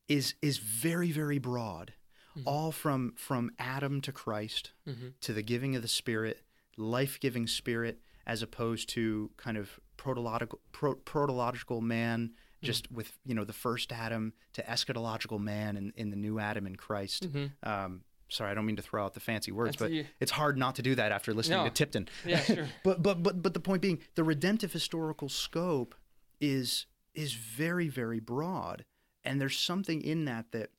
[0.09, 1.95] is is very very broad,
[2.37, 2.43] Mhm.
[2.47, 6.43] all from from Adam to Christ hmm to the giving of the Spirit,
[6.77, 12.33] life giving Spirit, as opposed to kind of protological pro, protological man,
[12.63, 16.67] just with you know the first Adam to eschatological man in, in the new Adam
[16.67, 17.25] in Christ.
[17.25, 20.07] hmm Um, sorry, I don't mean to throw out the fancy words, That's- but you-
[20.21, 21.65] it's hard not to do that after listening No.
[21.65, 22.09] to Tipton.
[22.25, 22.69] Yeah, sure.
[22.83, 25.95] but but but but the point being, the redemptive historical scope
[26.41, 28.85] is is very very broad,
[29.25, 30.71] and there's something in that that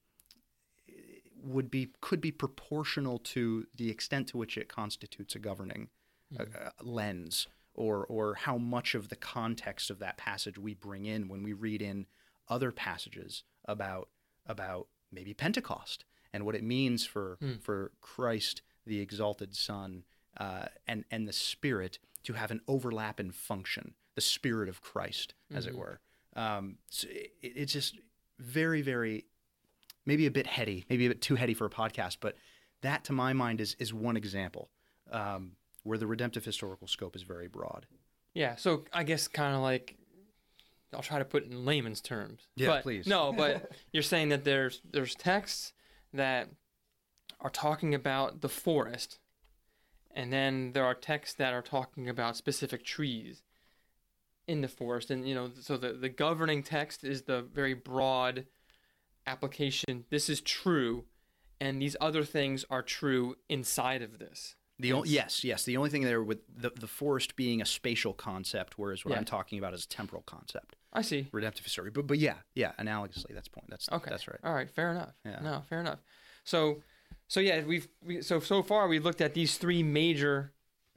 [1.42, 5.90] would be could be proportional to the extent to which it constitutes a governing
[6.40, 11.06] uh, uh, lens or or how much of the context of that passage we bring
[11.06, 12.06] in when we read in
[12.48, 14.10] other passages about
[14.46, 17.56] about maybe Pentecost and what it means for Hmm.
[17.62, 20.04] for Christ the exalted Son
[20.38, 25.34] uh, and and the Spirit to have an overlap in function, the Spirit of Christ,
[25.54, 25.78] as it Mhm.
[25.78, 26.00] were.
[26.36, 28.00] Um, so it, it's just
[28.40, 29.26] very very
[30.06, 32.36] maybe a bit heady, maybe a bit too heady for a podcast, but
[32.82, 34.70] that to my mind is is one example
[35.12, 35.54] um,
[35.84, 37.86] where the redemptive historical scope is very broad.
[38.34, 39.96] Yeah, so I guess kind of like
[40.94, 42.48] I'll try to put it in layman's terms.
[42.56, 43.08] Yeah, but, please.
[43.08, 45.74] No, but you're saying that there's there's texts
[46.14, 46.50] that
[47.40, 49.20] are talking about the forest,
[50.12, 53.42] and then there are texts that are talking about specific trees
[54.48, 55.10] in the forest.
[55.12, 58.46] And, you know, so the, the governing text is the very broad
[59.26, 60.06] application.
[60.10, 61.06] This is true,
[61.62, 64.56] and these other things are true inside of this.
[64.80, 65.64] The o- yes, yes.
[65.64, 69.20] The only thing there with the, the forest being a spatial concept, whereas what Yeah.
[69.20, 71.28] I'm talking about is a temporal concept, I see.
[71.32, 71.92] redemptive history.
[71.92, 72.72] But but yeah, yeah.
[72.80, 73.68] Analogously, that's point.
[73.70, 74.10] That's Okay.
[74.10, 74.40] That's right.
[74.44, 74.70] All right.
[74.70, 75.14] Fair enough.
[75.24, 75.40] Yeah.
[75.42, 76.00] No, fair enough.
[76.44, 76.82] So,
[77.28, 80.52] so yeah, we've we, so so far we've looked at these three major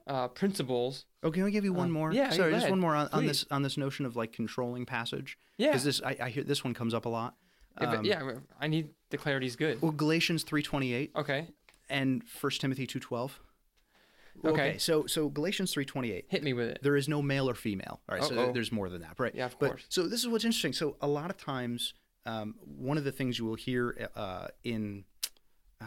[0.07, 1.05] uh, principles.
[1.23, 2.13] Oh, can I give you one Uh, more?
[2.13, 5.39] yeah, Sorry, just one more on, on this on this notion of like controlling passage.
[5.59, 5.69] Yeah.
[5.69, 7.35] Because this I, I hear this one comes up a lot.
[7.81, 8.33] It- Um, yeah.
[8.61, 9.83] I need the clarity's good.
[9.83, 11.49] Well, Galatians three twenty eight Okay.
[11.89, 13.41] and 1 Timothy two twelve.
[14.45, 14.77] Okay.
[14.79, 16.27] So so Galatians three twenty eight.
[16.29, 16.79] Hit me with it.
[16.83, 18.01] There is no male or female.
[18.09, 18.25] All right.
[18.25, 18.53] So Uh-oh.
[18.53, 19.35] there's more than that, right?
[19.35, 19.87] Yeah, of but, course.
[19.89, 20.73] So this is what's interesting.
[20.73, 21.95] So a lot of times,
[22.27, 25.05] um, one of the things you will hear uh, in
[25.81, 25.85] uh,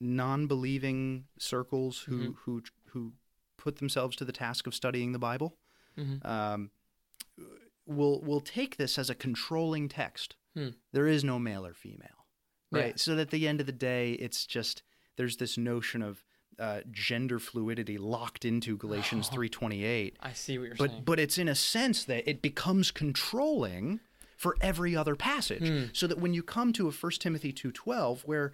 [0.00, 2.32] non-believing circles who Mm-hmm.
[2.44, 2.62] who
[2.92, 3.12] who
[3.56, 5.56] put themselves to the task of studying the Bible
[5.98, 6.24] Mhm.
[6.26, 6.70] um,
[7.86, 10.36] will will take this as a controlling text.
[10.54, 10.68] Hmm.
[10.92, 12.26] There is no male or female,
[12.70, 12.78] Yeah.
[12.80, 13.00] right?
[13.00, 14.82] So that at the end of the day, it's just
[15.16, 16.24] there's this notion of
[16.58, 21.04] uh, gender fluidity locked into Galatians three twenty eight I see what you're but saying.
[21.04, 24.00] but it's in a sense that it becomes controlling
[24.36, 25.84] for every other passage Hmm.
[25.94, 28.52] so that when you come to a 1 timothy 2.12 where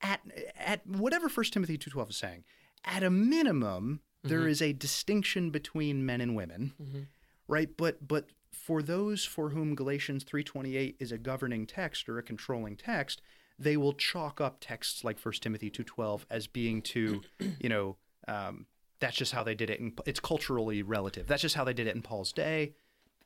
[0.00, 0.20] at
[0.56, 2.44] at whatever 1 timothy 2.12 is saying
[2.84, 4.48] at a minimum there Mm-hmm.
[4.48, 7.08] is a distinction between men and women
[7.48, 12.22] right but but for those for whom galatians 3.28 is a governing text or a
[12.22, 13.22] controlling text
[13.58, 17.22] they will chalk up texts like 1 timothy 2.12 as being too
[17.58, 17.96] you know
[18.28, 18.66] um,
[19.00, 19.80] that's just how they did it.
[19.80, 21.26] And it's culturally relative.
[21.26, 22.74] That's just how they did it in Paul's day.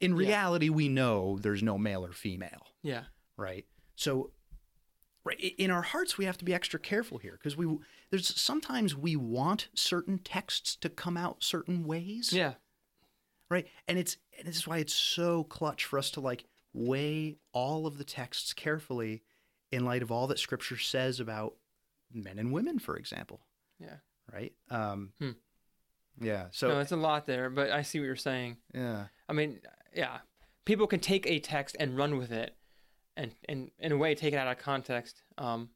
[0.01, 3.03] In reality, we know there's no male or female, yeah.
[3.37, 3.67] right?
[3.97, 4.31] So,
[5.33, 7.67] in our hearts, we have to be extra careful here because we
[8.11, 12.55] there's sometimes we want certain texts to come out certain ways, Yeah.
[13.51, 13.67] right?
[13.89, 17.87] And it's and this is why it's so clutch for us to like weigh all
[17.87, 19.23] of the texts carefully
[19.73, 21.55] in light of all that Scripture says about
[22.13, 23.41] men and women, for example,
[23.81, 23.97] Yeah.
[24.33, 24.53] right?
[24.71, 25.31] Um, Hmm.
[26.21, 26.49] Yeah.
[26.53, 28.59] So no, it's a lot there, but I see what you're saying.
[28.75, 29.07] yeah.
[29.29, 29.61] I mean,
[29.95, 30.19] yeah,
[30.65, 32.57] people can take a text and run with it,
[33.17, 35.23] and and in a way take it out of context.
[35.39, 35.71] Um,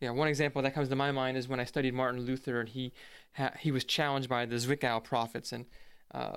[0.00, 2.68] yeah, one example that comes to my mind is when I studied Martin Luther, and
[2.68, 2.92] he
[3.34, 5.64] ha- he was challenged by the Zwickau prophets, and
[6.12, 6.36] uh,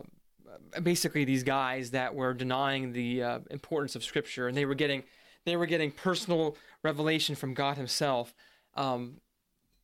[0.82, 5.04] basically these guys that were denying the uh, importance of Scripture, and they were getting
[5.46, 8.34] they were getting personal revelation from God Himself.
[8.76, 9.18] Um,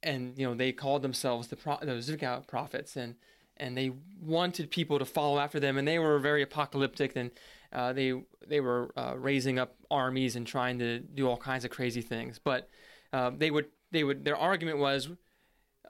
[0.04, 3.16] and you know they called themselves the pro- the Zwickau prophets, and
[3.58, 7.32] and they wanted people to follow after them, and they were very apocalyptic, and
[7.74, 8.14] uh, they
[8.48, 12.40] they were uh, raising up armies and trying to do all kinds of crazy things.
[12.44, 12.70] But
[13.14, 15.10] uh, they would they would their argument was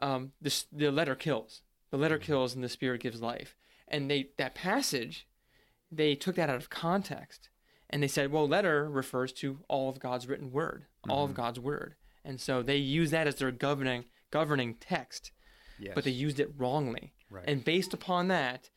[0.01, 1.61] um, this the letter kills,
[1.91, 3.55] the letter kills, and the spirit gives life.
[3.87, 5.27] And they that passage,
[5.91, 7.49] they took that out of context,
[7.89, 11.59] and they said, well, letter refers to all of God's written word, all of God's
[11.59, 15.31] word, and so they use that as their governing governing text
[15.79, 15.93] Yes.
[15.95, 17.13] but they used it wrongly.
[17.29, 17.43] Right.
[17.47, 18.69] And based upon that,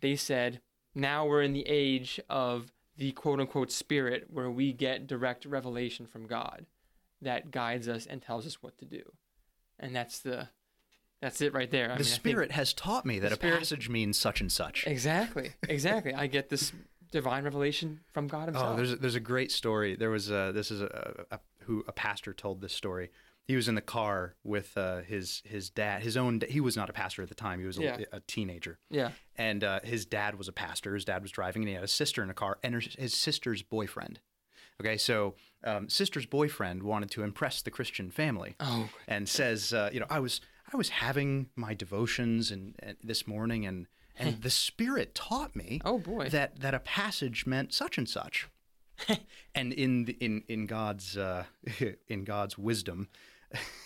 [0.00, 0.60] they said,
[0.94, 6.06] now we're in the age of the quote unquote spirit where we get direct revelation
[6.06, 6.66] from God
[7.20, 9.02] that guides us and tells us what to do.
[9.78, 10.48] And that's the
[11.20, 11.86] that's it right there.
[11.86, 14.86] I the mean, Spirit has taught me that a Spirit- passage means such and such.
[14.86, 15.52] exactly.
[15.68, 16.12] Exactly.
[16.12, 16.70] I get this
[17.10, 18.72] divine revelation from God oh, himself.
[18.72, 19.96] Oh, there's a, there's a great story.
[19.96, 23.10] There was a, this is a, a, who a pastor told this story.
[23.46, 26.02] He was in the car with uh, his his dad.
[26.02, 26.40] His own.
[26.48, 27.60] He was not a pastor at the time.
[27.60, 27.98] He was a, Yeah.
[28.12, 29.10] a teenager, yeah.
[29.36, 30.94] and uh, his dad was a pastor.
[30.94, 33.12] His dad was driving, and he had a sister in a car, and her, his
[33.14, 34.20] sister's boyfriend.
[34.80, 38.56] Okay, so um, sister's boyfriend wanted to impress the Christian family.
[38.60, 38.88] Oh.
[39.06, 40.40] and says, uh, you know, I was
[40.72, 43.86] I was having my devotions and, and this morning, and
[44.18, 46.30] and the Spirit taught me Oh, boy.
[46.30, 48.48] that that a passage meant such and such,
[49.54, 51.44] and in the, in in God's uh,
[52.08, 53.08] in God's wisdom.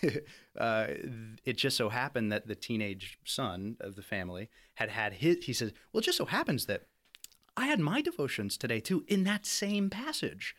[0.59, 0.87] uh,
[1.45, 5.45] it just so happened that the teenage son of the family had had his.
[5.45, 6.87] He says, "Well, it just so happens that
[7.57, 10.55] I had my devotions today too in that same passage."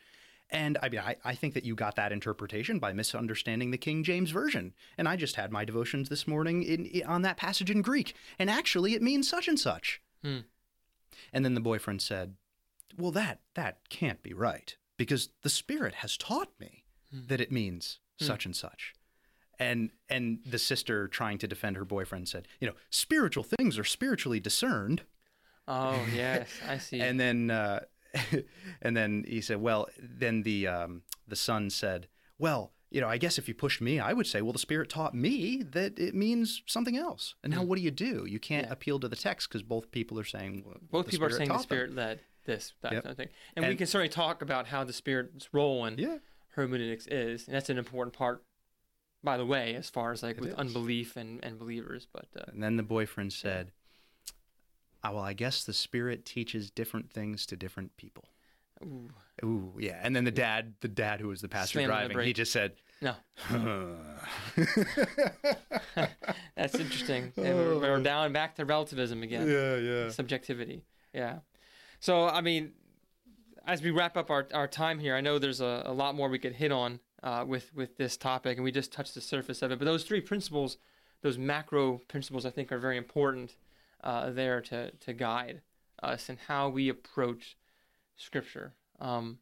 [0.51, 4.03] And I mean, I, I think that you got that interpretation by misunderstanding the King
[4.03, 4.73] James Version.
[4.97, 8.15] And I just had my devotions this morning in, in on that passage in Greek.
[8.39, 10.01] And actually, it means such and such.
[10.23, 10.39] Hmm.
[11.31, 12.35] And then the boyfriend said,
[12.97, 17.99] Well, that, that can't be right because the Spirit has taught me that it means
[18.19, 18.93] such and such.
[19.59, 23.83] And, and the sister, trying to defend her boyfriend, said, You know, spiritual things are
[23.83, 25.01] spiritually discerned.
[25.67, 26.49] Oh, yes.
[26.67, 27.01] I see.
[27.01, 27.81] And then, uh,
[28.81, 32.07] and then he said, "Well, then the um, the son said,
[32.39, 34.89] well, you know, I guess if you pushed me, I would say, well, the Spirit
[34.89, 37.35] taught me that it means something else.
[37.43, 38.25] And now what do you do?
[38.27, 38.71] You can't Yeah.
[38.73, 41.53] appeal to the text because both people are saying, well, Both people are saying the
[41.53, 41.77] taught them.
[41.77, 43.03] Spirit led this, that Yep.
[43.03, 43.29] kind of thing.
[43.55, 46.17] And, we can certainly talk about how the Spirit's role in Yeah.
[46.55, 47.47] Hermeneutics is.
[47.47, 48.43] And that's an important part,
[49.23, 50.55] by the way, as far as like It with is.
[50.55, 52.07] unbelief and, and believers.
[52.11, 53.71] But uh, And then the boyfriend said,
[55.03, 58.25] "Ah, well, I guess the Spirit teaches different things to different people.
[58.83, 59.09] ooh,
[59.43, 59.99] Ooh, yeah.
[60.01, 62.51] And then the dad, the dad who was the pastor on the driving, he just
[62.51, 63.15] said, no,
[66.55, 67.31] that's interesting.
[67.37, 69.47] and we're, we're down back to relativism again.
[69.47, 70.09] Yeah, yeah.
[70.09, 70.83] subjectivity.
[71.13, 71.39] Yeah.
[71.99, 72.71] So I mean,
[73.69, 76.27] as we wrap up our, our time here, I know there's a, a lot more
[76.27, 79.61] we could hit on uh, with with this topic, and we just touched the surface
[79.61, 79.77] of it.
[79.77, 80.77] But those three principles,
[81.21, 83.55] those macro principles, I think are very important
[84.03, 85.61] uh, there to to guide
[86.01, 87.57] us in how we approach
[88.17, 88.73] Scripture.
[88.99, 89.37] Um,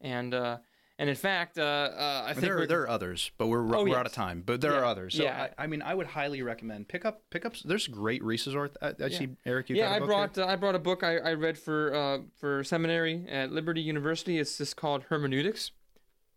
[0.00, 0.58] and uh,
[0.98, 3.84] and in fact, uh, uh, I think There, we're- there are others, but we're, Oh,
[3.84, 4.42] we're out of time.
[4.44, 4.78] But there Yeah.
[4.80, 5.14] are others.
[5.14, 5.48] So Yeah.
[5.58, 7.54] I, I mean, I would highly recommend pick up pick up.
[7.64, 8.76] There's great resources.
[8.82, 9.70] I, I see Eric.
[9.70, 12.64] You yeah, I brought uh, I brought a book I, I read for uh, for
[12.64, 14.38] seminary at Liberty University.
[14.38, 15.70] It's just called Hermeneutics: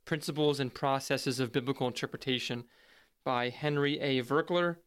[0.06, 2.66] Principles and Processes of Biblical Interpretation
[3.24, 4.22] by Henry A.
[4.24, 4.78] Virkler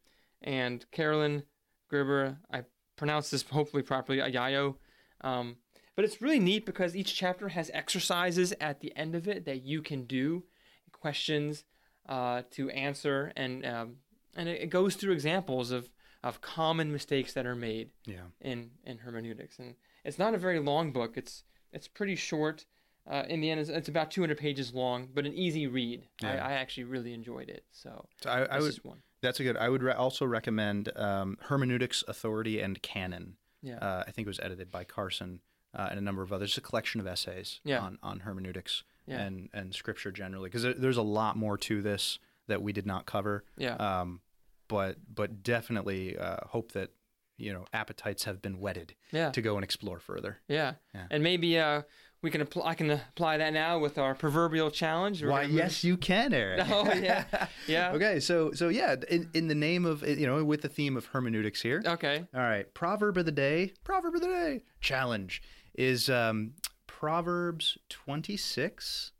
[0.41, 1.43] and Karelynne
[1.89, 2.37] Gerber.
[2.51, 2.63] I
[2.97, 4.75] pronounced this hopefully properly, Ayayo.
[5.21, 5.57] Um,
[5.95, 9.63] but it's really neat because each chapter has exercises at the end of it that
[9.63, 10.43] you can do,
[10.91, 11.63] questions
[12.07, 13.95] uh, to answer, and um,
[14.35, 15.89] and it, goes through examples of
[16.23, 17.89] of common mistakes that are made.
[18.05, 18.27] Yeah.
[18.41, 19.59] in in hermeneutics.
[19.59, 21.17] And it's not a very long book.
[21.17, 22.65] It's it's pretty short.
[23.07, 26.07] Uh, in the end, it's, it's about 200 pages long, but an easy read.
[26.23, 26.47] I, Yeah.
[26.47, 27.63] I actually really enjoyed it.
[27.71, 28.73] So So I, I would.
[28.83, 28.97] one.
[29.21, 29.57] That's a good.
[29.57, 33.37] I would re- also recommend um, Hermeneutics, Authority, and Canon.
[33.61, 33.77] Yeah.
[33.77, 35.41] Uh, I think it was edited by Carson
[35.75, 36.49] uh, and a number of others.
[36.51, 37.79] It's a collection of essays Yeah.
[37.79, 39.19] on, on hermeneutics Yeah.
[39.21, 42.85] and, and scripture generally, because there, there's a lot more to this that we did
[42.85, 43.43] not cover.
[43.57, 43.75] yeah.
[43.75, 44.21] Um,
[44.67, 46.89] but but definitely uh, hope that
[47.37, 49.29] you know appetites have been whetted yeah.
[49.31, 50.39] to go and explore further.
[50.47, 50.73] yeah.
[50.93, 51.05] Yeah.
[51.11, 51.83] And maybe uh,
[52.23, 52.69] we can apply.
[52.71, 55.21] I can apply that now with our proverbial challenge.
[55.21, 56.65] We're Why, yes, you can, Eric.
[56.71, 57.25] Oh yeah.
[57.67, 57.91] Yeah.
[57.91, 61.05] okay, so so yeah, in, in the name of you know, with the theme of
[61.05, 61.83] hermeneutics here.
[61.85, 62.25] Okay.
[62.33, 63.73] All right, proverb of the day.
[63.83, 65.43] Proverb of the day challenge
[65.77, 66.53] is um,
[66.87, 69.11] Proverbs twenty six,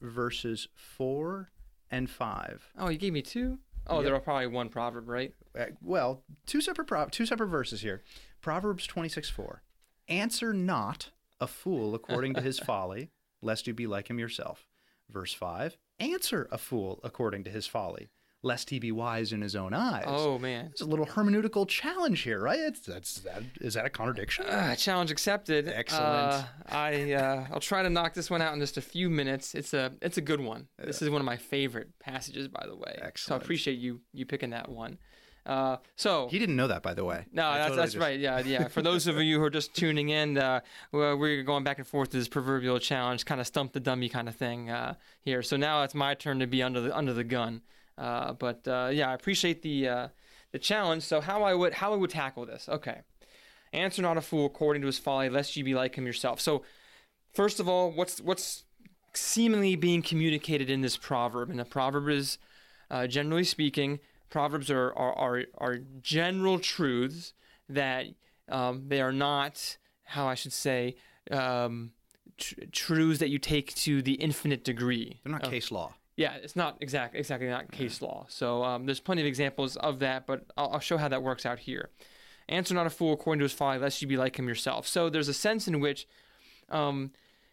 [0.00, 1.50] verses four
[1.90, 2.68] and five.
[2.78, 3.58] Oh, you gave me two.
[3.86, 4.04] Oh, Yep.
[4.04, 5.32] there are probably one proverb, right?
[5.58, 8.02] Uh, well, two separate prov- two separate verses here.
[8.40, 9.62] Proverbs twenty six four.
[10.08, 13.10] Answer not a fool according to his folly,
[13.42, 14.66] lest you be like him yourself.
[15.10, 15.76] Verse five.
[16.00, 18.08] Answer a fool according to his folly,
[18.44, 20.04] lest he be wise in his own eyes.
[20.06, 20.66] Oh man.
[20.66, 22.60] It's a little hermeneutical challenge here, right?
[22.60, 24.46] It's, that's that is that a contradiction?
[24.46, 25.66] Uh, challenge accepted.
[25.68, 26.04] Excellent.
[26.04, 29.54] Uh, I uh, I'll try to knock this one out in just a few minutes.
[29.54, 30.68] It's a it's a good one.
[30.78, 32.92] This is one of my favorite passages, by the way.
[33.00, 33.18] Excellent.
[33.18, 34.98] So I appreciate you you picking that one.
[35.46, 37.26] Uh, so He didn't know that, by the way.
[37.30, 38.18] no, I that's totally that's just- right.
[38.18, 38.68] Yeah, yeah.
[38.68, 42.08] For those of you who are just tuning in, uh, we're going back and forth
[42.14, 45.42] with this proverbial challenge, kind of stump the dummy kind of thing uh, here.
[45.42, 47.60] So now it's my turn to be under the under the gun.
[47.96, 50.08] Uh, but uh, yeah, I appreciate the uh,
[50.52, 51.02] the challenge.
[51.02, 52.68] So how I would how I would tackle this?
[52.68, 53.00] Okay,
[53.72, 56.40] answer not a fool according to his folly, lest you be like him yourself.
[56.40, 56.62] So
[57.32, 58.64] first of all, what's what's
[59.12, 61.50] seemingly being communicated in this proverb?
[61.50, 62.38] And the proverb is,
[62.90, 67.32] uh, generally speaking, proverbs are are, are, are general truths
[67.68, 68.06] that
[68.48, 70.96] um, they are not how I should say
[71.30, 71.92] um,
[72.36, 75.20] tr- truths that you take to the infinite degree.
[75.22, 75.94] They're not case law.
[76.16, 78.26] Yeah, it's not exact, exactly not case law.
[78.28, 81.44] So um, there's plenty of examples of that, but I'll, I'll show how that works
[81.44, 81.90] out here.
[82.48, 84.86] Answer not a fool according to his folly, lest you be like him yourself.
[84.86, 86.06] So there's a sense in which,
[86.68, 87.12] um,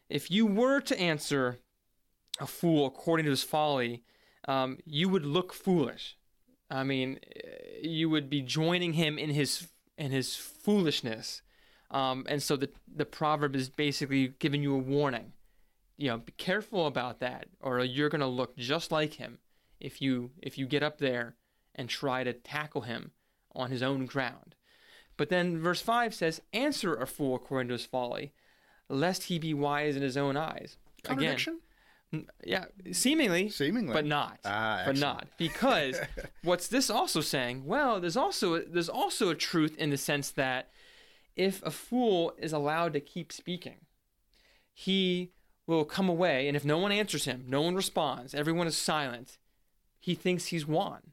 [0.10, 1.60] if you were to answer
[2.40, 4.04] a fool according to his folly,
[4.48, 6.18] um, you would look foolish.
[6.70, 7.40] I mean, eh,
[7.82, 11.42] you would be joining him in his in his foolishness.
[11.90, 15.34] Um, and so the the proverb is basically giving you a warning
[16.02, 19.38] you know be careful about that or you're going to look just like him
[19.80, 21.36] if you if you get up there
[21.76, 23.12] and try to tackle him
[23.54, 24.56] on his own ground
[25.16, 28.34] but then verse 5 says answer a fool according to his folly
[28.90, 31.60] lest he be wise in his own eyes Contradiction?
[32.14, 33.94] again yeah seemingly Seemingly.
[33.94, 35.98] but not Ah, but not because
[36.44, 40.72] what's this also saying well there's also there's also a truth in the sense that
[41.36, 43.78] if a fool is allowed to keep speaking
[44.74, 45.32] he
[45.78, 49.38] will come away and if no one answers him no one responds everyone is silent
[50.00, 51.12] he thinks he's won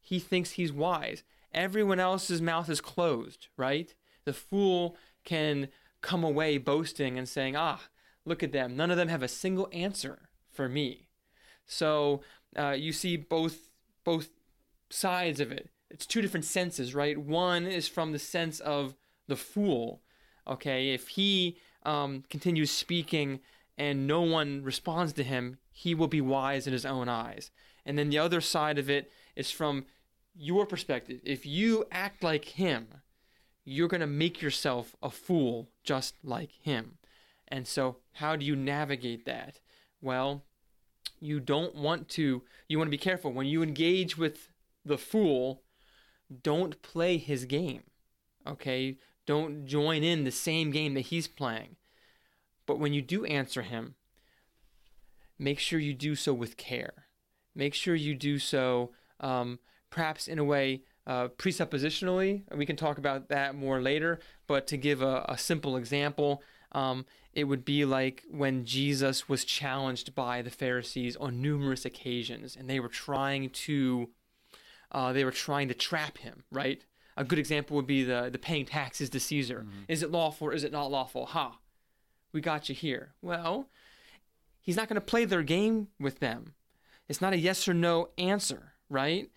[0.00, 3.94] he thinks he's wise everyone else's mouth is closed right
[4.24, 5.68] the fool can
[6.00, 7.80] come away boasting and saying ah
[8.24, 11.08] look at them none of them have a single answer for me
[11.70, 12.22] So
[12.58, 13.70] uh, you see both
[14.02, 14.30] both
[14.90, 15.70] sides of it.
[15.88, 17.16] It's two different senses, right?
[17.16, 18.96] One is from the sense of
[19.28, 20.02] the fool.
[20.48, 23.40] Okay, if he um, continues speaking
[23.78, 27.50] and no one responds to him, he will be wise in his own eyes.
[27.86, 29.86] And then the other side of it is from
[30.34, 31.20] your perspective.
[31.24, 32.88] If you act like him,
[33.64, 36.98] you're going to make yourself a fool just like him.
[37.48, 39.60] And so, how do you navigate that?
[40.00, 40.44] Well,
[41.20, 43.32] you don't want to, you want to be careful.
[43.32, 44.48] When you engage with
[44.84, 45.62] the fool,
[46.42, 47.82] don't play his game.
[48.46, 48.98] Okay?
[49.26, 51.76] Don't join in the same game that he's playing.
[52.70, 53.96] But when you do answer him,
[55.40, 57.06] make sure you do so with care.
[57.52, 59.58] Make sure you do so um,
[59.90, 62.44] perhaps in a way uh, presuppositionally.
[62.54, 64.20] We can talk about that more later.
[64.46, 69.44] But to give a, a simple example, um, it would be like when Jesus was
[69.44, 74.10] challenged by the Pharisees on numerous occasions, and they were trying to
[74.92, 76.44] uh, they were trying to trap him.
[76.52, 76.84] Right.
[77.16, 79.66] A good example would be the the paying taxes to Caesar.
[79.66, 79.82] Mm-hmm.
[79.88, 81.26] Is it lawful or is it not lawful?
[81.26, 81.58] Ha,
[82.32, 83.14] we got you here.
[83.22, 83.68] Well,
[84.60, 86.54] he's not going to play their game with them.
[87.08, 89.30] It's not a yes or no answer, right?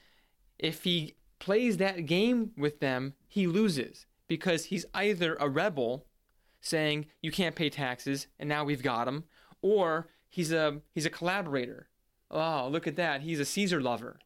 [0.60, 6.06] If he plays that game with them, he loses because he's either a rebel
[6.62, 9.26] saying you can't pay taxes and now we've got him
[9.62, 11.90] or he's a he's a collaborator.
[12.32, 13.22] Oh, look at that.
[13.22, 14.20] He's a Caesar lover.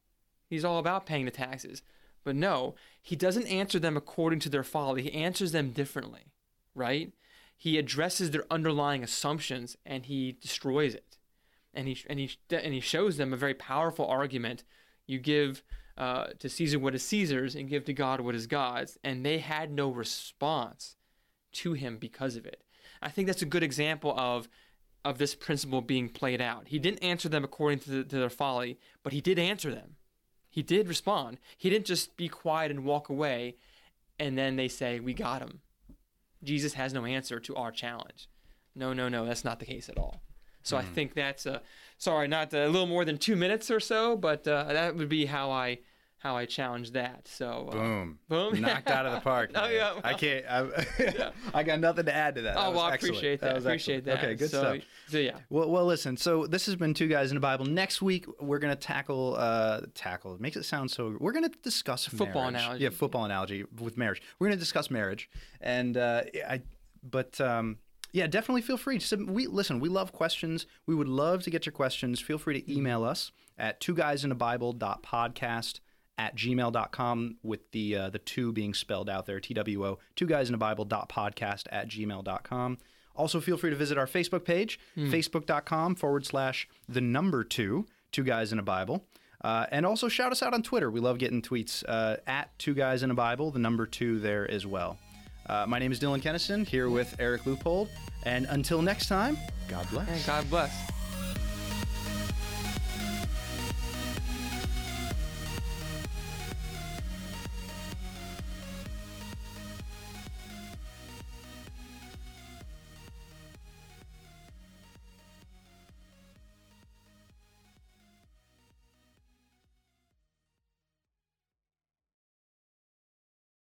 [0.49, 1.81] He's all about paying the taxes.
[2.23, 5.03] But no, he doesn't answer them according to their folly.
[5.03, 6.33] He answers them differently,
[6.75, 7.13] right?
[7.57, 11.17] He addresses their underlying assumptions and he destroys it.
[11.73, 14.63] And he and he and he shows them a very powerful argument.
[15.07, 15.63] You give
[15.97, 18.97] uh, to Caesar what is Caesar's and give to God what is God's.
[19.03, 20.95] And they had no response
[21.53, 22.63] to him because of it.
[23.01, 24.47] I think that's a good example of
[25.03, 26.67] of this principle being played out.
[26.67, 29.95] He didn't answer them according to, the, to their folly, but he did answer them.
[30.49, 31.37] He did respond.
[31.57, 33.55] He didn't just be quiet and walk away,
[34.19, 35.61] and then they say, "We got him."
[36.43, 38.29] Jesus has no answer to our challenge.
[38.75, 40.21] No, no, no, that's not the case at all.
[40.63, 40.79] So mm.
[40.79, 40.93] I hmm.
[40.93, 41.61] think that's a
[41.97, 45.25] sorry, not a little more than two minutes or so, but uh, that would be
[45.25, 45.79] how I
[46.19, 47.27] how I challenge that.
[47.27, 49.51] So uh, boom, boom, knocked out of the park.
[49.55, 50.45] oh yeah, well, I can't.
[50.49, 51.29] I, yeah.
[51.53, 52.57] I got nothing to add to that.
[52.57, 53.55] Oh that well, I appreciate that.
[53.55, 54.21] that appreciate excellent.
[54.21, 54.25] that.
[54.25, 54.77] Okay, good so, stuff.
[55.09, 55.37] So yeah.
[55.49, 56.17] Well, well, listen.
[56.17, 57.65] So this has been two guys in the Bible.
[57.65, 60.33] Next week we're gonna tackle uh, tackle.
[60.33, 61.15] It makes it sound so.
[61.19, 62.55] We're gonna discuss football marriage.
[62.55, 62.83] analogy.
[62.83, 64.21] Yeah, football analogy with marriage.
[64.39, 65.29] We're gonna discuss marriage,
[65.61, 66.61] and uh, I.
[67.03, 67.77] But um,
[68.11, 68.97] yeah, definitely feel free.
[68.97, 69.79] to we listen.
[69.79, 70.65] We love questions.
[70.87, 72.19] We would love to get your questions.
[72.19, 75.79] Feel free to email us at two guys in a Bible podcast
[76.17, 80.55] at gmail.com with the uh, the two being spelled out there two two guys in
[80.55, 82.77] a bible dot podcast at gmail.com
[83.15, 85.09] also feel free to visit our facebook page mm.
[85.11, 89.05] facebook.com forward slash the number two two guys in a bible.
[89.41, 90.89] Uh, and also shout us out on twitter.
[90.89, 94.49] We love getting tweets uh, at two guys in a bible the number two there
[94.49, 94.97] as well.
[95.47, 97.89] Uh, my name is dylan kennison here with eric leupold.
[98.23, 99.37] And until next time
[99.67, 100.09] god bless.
[100.09, 100.96] And god bless